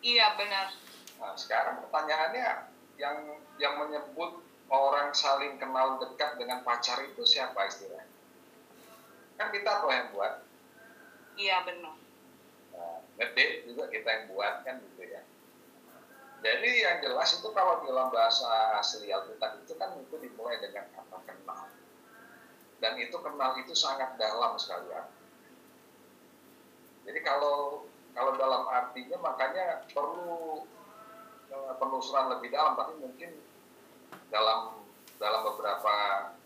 [0.00, 0.72] Iya benar.
[1.20, 3.16] Nah, sekarang pertanyaannya yang
[3.58, 4.40] yang menyebut
[4.70, 8.06] orang saling kenal dekat dengan pacar itu siapa istilah?
[9.36, 10.46] Kan kita tuh yang buat.
[11.34, 11.94] Iya benar.
[12.72, 15.22] Nah, ngedate juga kita yang buat kan gitu ya.
[16.40, 21.18] Jadi yang jelas itu kalau dalam bahasa asli Alkitab itu kan itu dimulai dengan kata
[21.28, 21.69] kenal
[22.80, 25.04] dan itu kenal itu sangat dalam sekali ya.
[27.04, 27.84] Jadi kalau
[28.16, 30.64] kalau dalam artinya makanya perlu
[31.52, 33.30] uh, penelusuran lebih dalam, tapi mungkin
[34.32, 34.80] dalam
[35.20, 35.94] dalam beberapa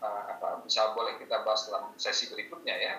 [0.03, 2.93] uh, apa bisa boleh kita bahas dalam sesi berikutnya ya.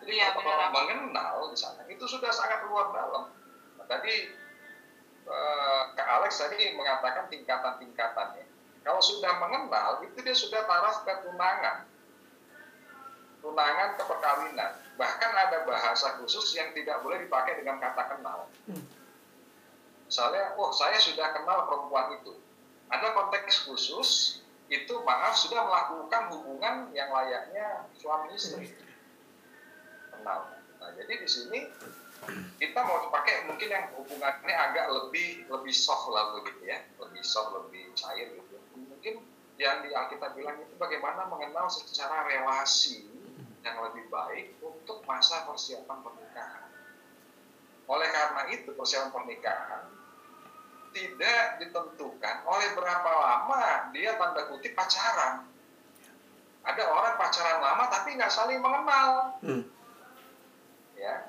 [0.00, 3.32] Jadi ya, kalau mengenal di sana itu sudah sangat luar dalam.
[3.76, 4.32] Nah, tadi
[5.28, 8.44] uh, Kak Alex tadi mengatakan tingkatan-tingkatannya.
[8.86, 11.95] Kalau sudah mengenal itu dia sudah taraf ketunangan
[13.46, 14.70] tunangan ke perkawinan.
[14.98, 18.50] Bahkan ada bahasa khusus yang tidak boleh dipakai dengan kata kenal.
[18.66, 18.82] Hmm.
[20.10, 22.34] Misalnya, oh saya sudah kenal perempuan itu.
[22.90, 28.74] Ada konteks khusus, itu maaf sudah melakukan hubungan yang layaknya suami istri.
[30.10, 30.50] Kenal.
[30.82, 31.70] Nah, jadi di sini
[32.58, 37.54] kita mau pakai mungkin yang hubungannya agak lebih lebih soft lah begitu ya, lebih soft,
[37.54, 38.56] lebih cair gitu.
[38.74, 39.22] Mungkin
[39.56, 43.15] yang di Alkitab bilang itu bagaimana mengenal secara relasi
[43.66, 46.70] yang lebih baik untuk masa persiapan pernikahan.
[47.90, 49.82] Oleh karena itu persiapan pernikahan
[50.96, 55.44] tidak ditentukan oleh berapa lama dia tanda kutip pacaran.
[56.66, 59.38] Ada orang pacaran lama tapi nggak saling mengenal.
[59.44, 59.62] Hmm.
[60.96, 61.28] Ya,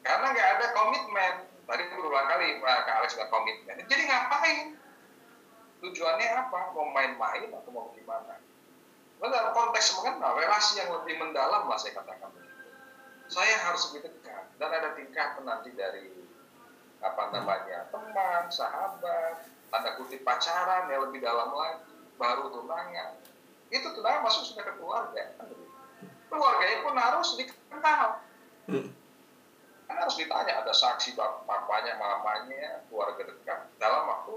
[0.00, 1.34] karena nggak ada komitmen.
[1.66, 3.84] Tadi berulang kali Pak Alex nggak komitmen.
[3.84, 4.78] Jadi ngapain?
[5.84, 6.72] Tujuannya apa?
[6.72, 8.40] Mau main-main atau mau gimana?
[9.20, 12.68] Dalam konteks mengenal relasi yang lebih mendalam lah saya katakan begitu.
[13.32, 16.12] Saya harus lebih dekat dan ada tingkah nanti dari
[17.00, 23.20] apa namanya teman, sahabat, tanda kutip pacaran yang lebih dalam lagi, baru tunangan.
[23.68, 25.24] Itu tunangan masuk sudah ke keluarga.
[26.26, 28.06] Keluarganya pun harus dikenal.
[28.66, 28.88] Hmm.
[29.86, 34.34] Kan harus ditanya ada saksi bapaknya, mamanya, keluarga dekat dalam waktu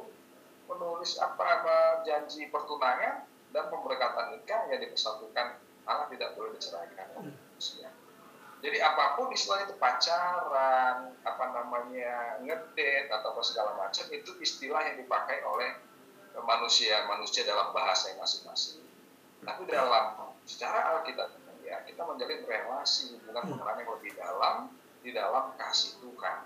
[0.70, 5.58] menulis apa, apa janji pertunangan dan pemberkatan nikah yang dipersatukan
[5.90, 7.08] Allah tidak boleh diceraikan.
[7.18, 7.34] Hmm.
[8.60, 14.84] Jadi apa pun istilahnya itu pacaran, apa namanya ngedate atau apa segala macam itu istilah
[14.84, 15.80] yang dipakai oleh
[16.44, 18.84] manusia manusia dalam bahasa yang masing-masing.
[19.42, 21.32] Tapi dalam secara Alkitab
[21.64, 24.56] ya kita menjalin relasi hubungan pengenalan yang lebih dalam
[25.00, 26.38] di dalam kasih Tuhan.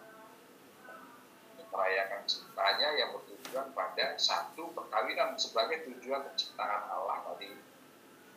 [1.74, 3.18] Merayakan cintanya yang
[3.54, 7.54] bertujuan pada satu perkawinan sebagai tujuan penciptaan Allah tadi.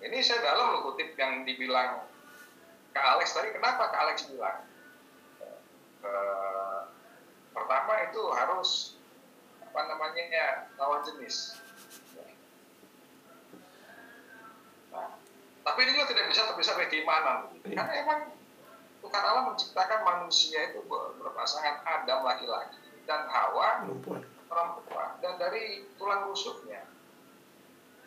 [0.05, 2.05] Ini saya dalam loh kutip yang dibilang
[2.93, 4.61] Kak Alex tadi kenapa Kak Alex bilang
[6.05, 6.93] uh,
[7.57, 9.01] pertama itu harus
[9.65, 11.57] apa namanya ya, lawan jenis
[14.93, 15.17] nah,
[15.65, 17.77] tapi ini juga tidak bisa terpisah dari keimanan iya.
[17.81, 18.21] karena emang
[19.01, 24.36] Tuhan Allah menciptakan manusia itu berpasangan Adam laki-laki dan Hawa perempuan
[25.21, 26.97] dan dari tulang rusuknya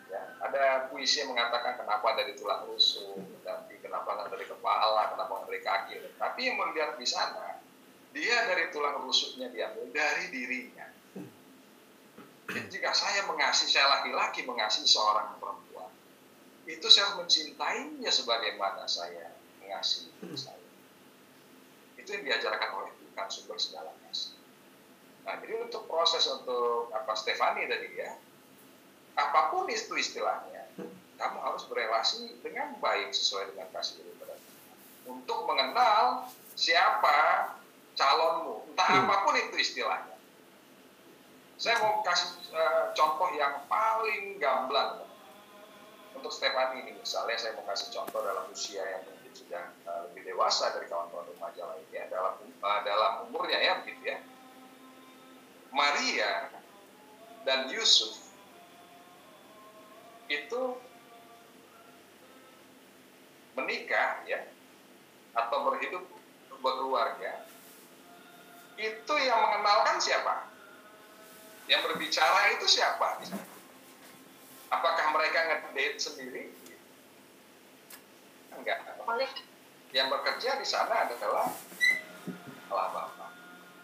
[0.09, 5.29] Ya, ada puisi yang mengatakan kenapa dari tulang rusuk, tapi kenapa nggak dari kepala, kenapa
[5.29, 5.93] nggak dari kaki.
[6.17, 7.61] Tapi yang melihat di sana,
[8.09, 10.89] dia dari tulang rusuknya diambil dari dirinya.
[12.49, 15.93] Jika saya mengasihi, saya laki-laki mengasihi seorang perempuan,
[16.65, 20.69] itu saya mencintainya sebagaimana saya mengasihi saya.
[22.01, 23.93] Itu yang diajarkan oleh Tuhan sumber segala.
[25.29, 28.17] Nah, jadi untuk proses untuk apa Stefani tadi ya,
[29.13, 30.65] apa pun itu istilahnya,
[31.21, 34.41] kamu harus berelasi dengan baik sesuai dengan kasih daripada
[35.05, 36.25] Untuk mengenal
[36.57, 37.53] siapa
[37.93, 39.05] calonmu, entah hmm.
[39.05, 40.17] apa pun itu istilahnya.
[41.61, 45.05] Saya mau kasih uh, contoh yang paling gamblang
[46.17, 50.33] untuk Stefani ini misalnya saya mau kasih contoh dalam usia yang mungkin sudah uh, lebih
[50.33, 52.33] dewasa dari kawan-kawan remaja lainnya dalam
[52.65, 54.17] uh, dalam umurnya ya begitu ya.
[55.69, 56.49] Maria
[57.45, 58.17] dan Yusuf
[60.29, 60.61] itu
[63.57, 64.45] menikah ya
[65.33, 66.05] atau berhidup
[66.59, 67.49] berkeluarga
[68.79, 70.47] itu yang mengenalkan siapa?
[71.67, 73.19] Yang berbicara itu siapa?
[74.71, 76.43] Apakah mereka ngedate sendiri?
[78.55, 78.79] Enggak.
[79.91, 81.51] Yang bekerja di sana adalah
[82.71, 83.31] Allah Bapak.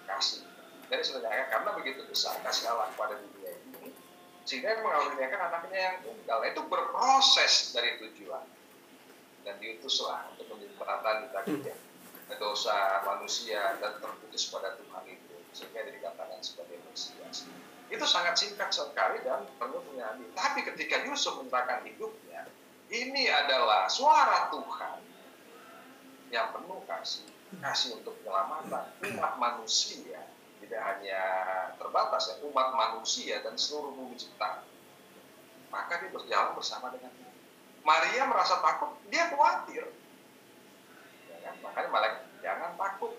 [0.07, 0.54] Kasih
[0.89, 3.95] jadi sebenarnya karena begitu besar kasih Allah pada dunia ini
[4.45, 6.39] sehingga mengawinkan anaknya yang tunggal.
[6.45, 8.45] Itu berproses dari tujuan.
[9.41, 10.73] Dan diutuslah untuk menjadi
[11.33, 11.75] tadi ya
[12.41, 17.45] dosa manusia dan terputus pada Tuhan itu sehingga dikatakan sebagai Mesias.
[17.93, 22.49] Itu sangat singkat sekali dan penuh penyadi tapi ketika Yusuf menyerahkan hidupnya
[22.89, 24.99] ini adalah suara Tuhan
[26.33, 27.29] yang penuh kasih.
[27.61, 30.25] Kasih untuk penyelamatan umat manusia
[30.65, 31.21] tidak hanya
[31.77, 34.65] terbatas ya umat manusia dan seluruh bumi ciptaan
[35.75, 37.31] maka dia berjalan bersama dengan dia.
[37.83, 39.85] Maria merasa takut dia khawatir.
[41.27, 41.55] Ya kan?
[41.59, 43.13] makanya malaikat jangan takut.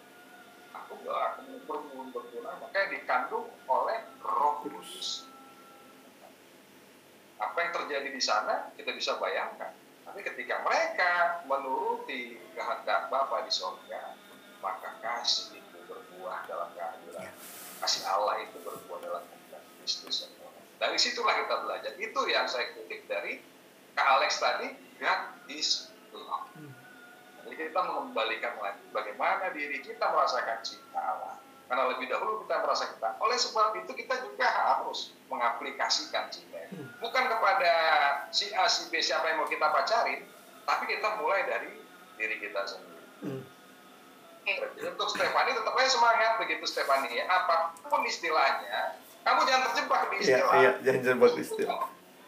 [0.73, 5.29] Aku gak akan berbunuh berguna makanya dikandung oleh roh kudus.
[7.37, 9.77] Apa yang terjadi di sana kita bisa bayangkan.
[10.09, 14.17] Tapi ketika mereka menuruti kehendak Bapa di sorga
[14.65, 17.06] maka kasih itu berbuah dalam kehadiran
[17.83, 20.29] kasih Allah itu berbuah dalam kehendak Kristus.
[20.77, 21.93] Dari situlah kita belajar.
[21.97, 23.41] Itu yang saya kutip dari
[23.97, 24.69] Kak Alex tadi
[25.01, 26.53] God is love.
[27.47, 31.35] Jadi kita mengembalikan lagi bagaimana diri kita merasakan cinta Allah.
[31.67, 36.57] Karena lebih dahulu kita merasa kita oleh sebab itu kita juga harus mengaplikasikan cinta
[36.99, 37.73] bukan kepada
[38.35, 40.27] si A si B siapa yang mau kita pacarin
[40.67, 41.71] tapi kita mulai dari
[42.19, 43.05] diri kita sendiri.
[43.23, 43.43] Hmm.
[44.47, 47.27] Untuk Stefani tetap aja semangat begitu Stefani ya.
[47.27, 48.95] Apa pun istilahnya,
[49.27, 50.55] kamu jangan terjebak di iya, istilah.
[50.55, 51.79] Iya, iya jangan terjebak di istilah.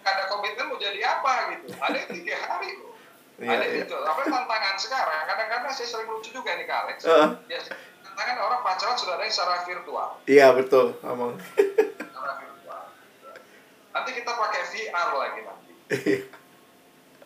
[0.02, 1.66] Ada komitmen mau jadi apa gitu.
[1.78, 2.94] Ada yang tiga hari loh.
[3.38, 3.82] Iya, ada iya.
[3.86, 3.96] itu.
[4.02, 5.22] Apa tantangan sekarang?
[5.30, 6.98] Kadang-kadang saya sering lucu juga nih Kak Alex.
[7.06, 7.38] Uh.
[7.46, 7.62] Ya,
[8.02, 10.08] tantangan orang pacaran sudah ada yang secara virtual.
[10.26, 11.38] Iya betul, ngomong.
[11.38, 12.82] secara virtual.
[13.94, 15.72] Nanti kita pakai VR lagi nanti.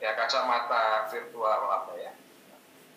[0.02, 2.11] ya kacamata virtual apa ya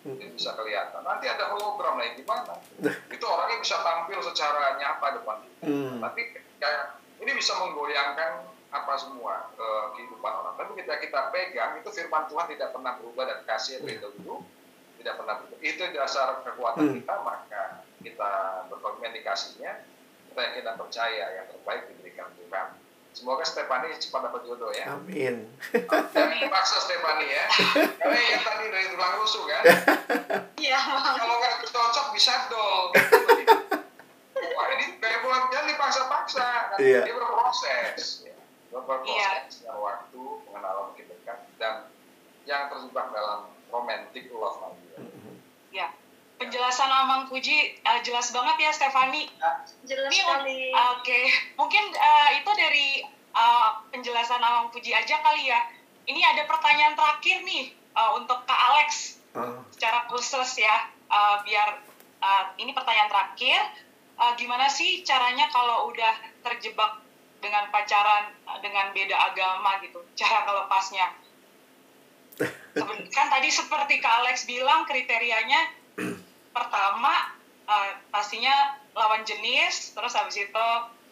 [0.06, 1.02] mungkin bisa kelihatan.
[1.02, 2.54] Nanti ada hologram lagi gimana?
[3.14, 5.66] itu orangnya bisa tampil secara nyata depan kita.
[5.66, 5.98] Hmm.
[5.98, 6.20] Tapi
[6.62, 6.84] kayak
[7.20, 9.68] ini bisa menggoyangkan apa semua ke
[9.98, 10.54] kehidupan orang.
[10.54, 14.46] Tapi kita kita pegang itu firman Tuhan tidak pernah berubah dan kasih itu itu dulu
[15.02, 15.58] tidak pernah berubah.
[15.58, 16.94] Itu dasar kekuatan hmm.
[17.02, 17.62] kita maka
[18.00, 18.30] kita
[18.70, 19.72] berkomunikasinya
[20.30, 22.68] kita yakin dan percaya yang terbaik diberikan Tuhan.
[23.16, 24.92] Semoga Stefani cepat dapat jodoh ya.
[24.92, 25.48] Amin.
[25.72, 27.48] Jangan dipaksa Stefani ya.
[27.96, 29.62] Karena yang tadi dari tulang rusuk kan.
[30.56, 30.80] Iya.
[30.80, 32.92] Kalau nggak cocok bisa dong.
[34.36, 36.48] Wah ini kayak bulan jangan dipaksa-paksa.
[36.74, 37.08] Kan iya.
[37.08, 38.28] Dia berproses.
[38.28, 38.36] Ya.
[38.68, 39.48] Berproses iya.
[39.64, 41.74] dengan waktu, pengenalan makin dekat dan
[42.44, 44.84] yang terjebak dalam romantic love lagi.
[44.92, 45.00] Ya.
[45.72, 45.88] Iya
[46.36, 49.28] penjelasan Amang Puji uh, jelas banget ya Stefani.
[49.88, 50.60] Jelas Ini, sekali.
[50.70, 51.24] Oke, okay.
[51.56, 52.88] mungkin uh, itu dari
[53.32, 55.60] uh, penjelasan Amang Puji aja kali ya.
[56.06, 59.58] Ini ada pertanyaan terakhir nih uh, untuk Kak Alex uh.
[59.74, 61.82] secara khusus ya, uh, biar
[62.22, 63.60] uh, ini pertanyaan terakhir.
[64.16, 67.04] Uh, gimana sih caranya kalau udah terjebak
[67.44, 68.32] dengan pacaran
[68.64, 71.12] dengan beda agama gitu, cara melepasnya?
[73.16, 75.60] kan tadi seperti Kak Alex bilang kriterianya
[76.56, 77.36] pertama
[77.68, 80.68] uh, pastinya lawan jenis terus habis itu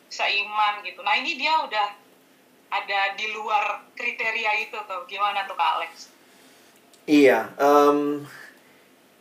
[0.09, 1.05] seiman gitu.
[1.05, 1.89] Nah ini dia udah
[2.73, 5.05] ada di luar kriteria itu tuh.
[5.05, 5.93] Gimana tuh kak Alex?
[7.05, 8.25] Iya um,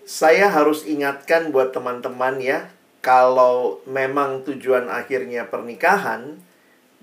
[0.07, 2.71] saya harus ingatkan buat teman-teman ya
[3.03, 6.39] kalau memang tujuan akhirnya pernikahan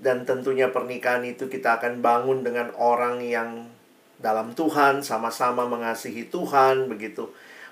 [0.01, 3.69] dan tentunya pernikahan itu kita akan bangun dengan orang yang
[4.17, 7.29] dalam Tuhan sama-sama mengasihi Tuhan begitu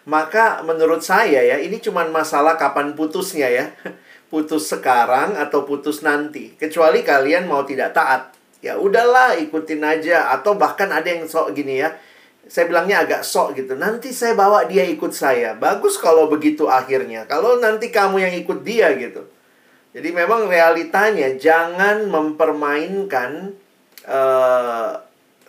[0.09, 3.66] maka menurut saya ya, ini cuma masalah kapan putusnya ya.
[4.32, 6.52] Putus sekarang atau putus nanti.
[6.52, 8.36] Kecuali kalian mau tidak taat.
[8.60, 11.97] Ya udahlah, ikutin aja atau bahkan ada yang sok gini ya.
[12.44, 13.72] Saya bilangnya agak sok gitu.
[13.72, 15.56] Nanti saya bawa dia ikut saya.
[15.56, 17.24] Bagus kalau begitu akhirnya.
[17.24, 19.24] Kalau nanti kamu yang ikut dia gitu.
[19.97, 23.56] Jadi memang realitanya jangan mempermainkan
[24.05, 24.93] uh,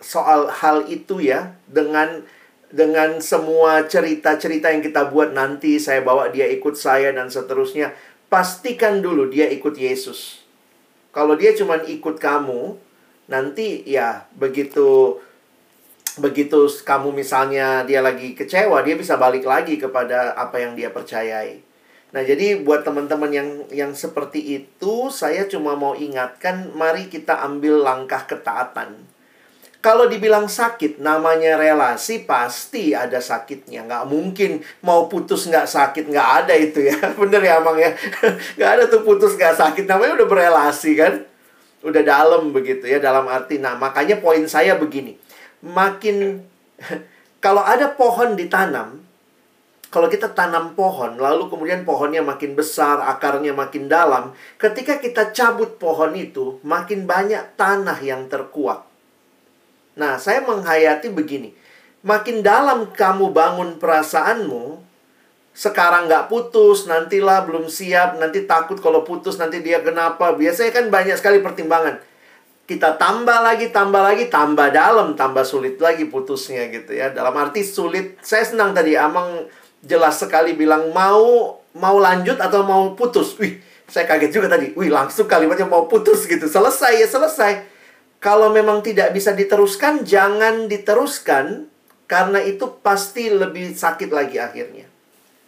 [0.00, 2.24] soal hal itu ya dengan
[2.70, 7.90] dengan semua cerita-cerita yang kita buat nanti saya bawa dia ikut saya dan seterusnya
[8.30, 10.46] pastikan dulu dia ikut Yesus.
[11.10, 12.78] Kalau dia cuma ikut kamu
[13.26, 15.18] nanti ya begitu
[16.18, 21.66] begitu kamu misalnya dia lagi kecewa dia bisa balik lagi kepada apa yang dia percayai.
[22.14, 27.82] Nah jadi buat teman-teman yang yang seperti itu saya cuma mau ingatkan mari kita ambil
[27.82, 29.09] langkah ketaatan
[29.80, 33.88] kalau dibilang sakit, namanya relasi pasti ada sakitnya.
[33.88, 34.50] Nggak mungkin
[34.84, 37.00] mau putus nggak sakit, nggak ada itu ya.
[37.20, 37.96] Bener ya, Amang ya?
[38.60, 39.88] Nggak ada tuh putus nggak sakit.
[39.88, 41.24] Namanya udah berelasi kan?
[41.80, 43.56] Udah dalam begitu ya, dalam arti.
[43.56, 45.16] Nah, makanya poin saya begini.
[45.64, 46.44] Makin,
[47.44, 49.00] kalau ada pohon ditanam,
[49.88, 55.80] kalau kita tanam pohon, lalu kemudian pohonnya makin besar, akarnya makin dalam, ketika kita cabut
[55.80, 58.89] pohon itu, makin banyak tanah yang terkuak.
[60.00, 61.52] Nah, saya menghayati begini.
[62.00, 64.80] Makin dalam kamu bangun perasaanmu,
[65.52, 70.32] sekarang nggak putus, nantilah belum siap, nanti takut kalau putus, nanti dia kenapa.
[70.32, 72.00] Biasanya kan banyak sekali pertimbangan.
[72.64, 77.12] Kita tambah lagi, tambah lagi, tambah dalam, tambah sulit lagi putusnya gitu ya.
[77.12, 79.44] Dalam arti sulit, saya senang tadi Amang
[79.84, 83.36] jelas sekali bilang mau mau lanjut atau mau putus.
[83.36, 84.72] Wih, saya kaget juga tadi.
[84.72, 86.48] Wih, langsung kalimatnya mau putus gitu.
[86.48, 87.69] Selesai ya, selesai
[88.20, 91.72] kalau memang tidak bisa diteruskan, jangan diteruskan
[92.04, 94.84] karena itu pasti lebih sakit lagi akhirnya.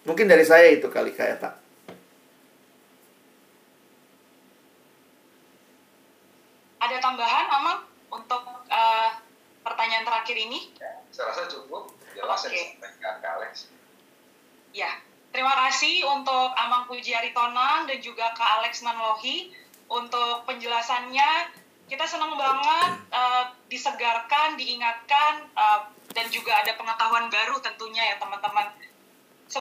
[0.09, 1.55] Mungkin dari saya itu kali kayak tak.
[6.81, 7.81] Ada tambahan, Amang,
[8.11, 9.11] untuk uh,
[9.62, 10.73] pertanyaan terakhir ini?
[10.81, 11.93] Ya, saya rasa cukup.
[12.16, 12.81] Jelas okay.
[12.81, 13.69] yang ke Alex.
[14.73, 14.90] Ya,
[15.31, 19.53] terima kasih untuk Amang Puji Aritonang dan juga Kak Alex Nanlohi
[19.93, 21.61] untuk penjelasannya
[21.93, 25.85] kita senang banget uh, disegarkan, diingatkan, uh,
[26.16, 28.73] dan juga ada pengetahuan baru tentunya ya teman-teman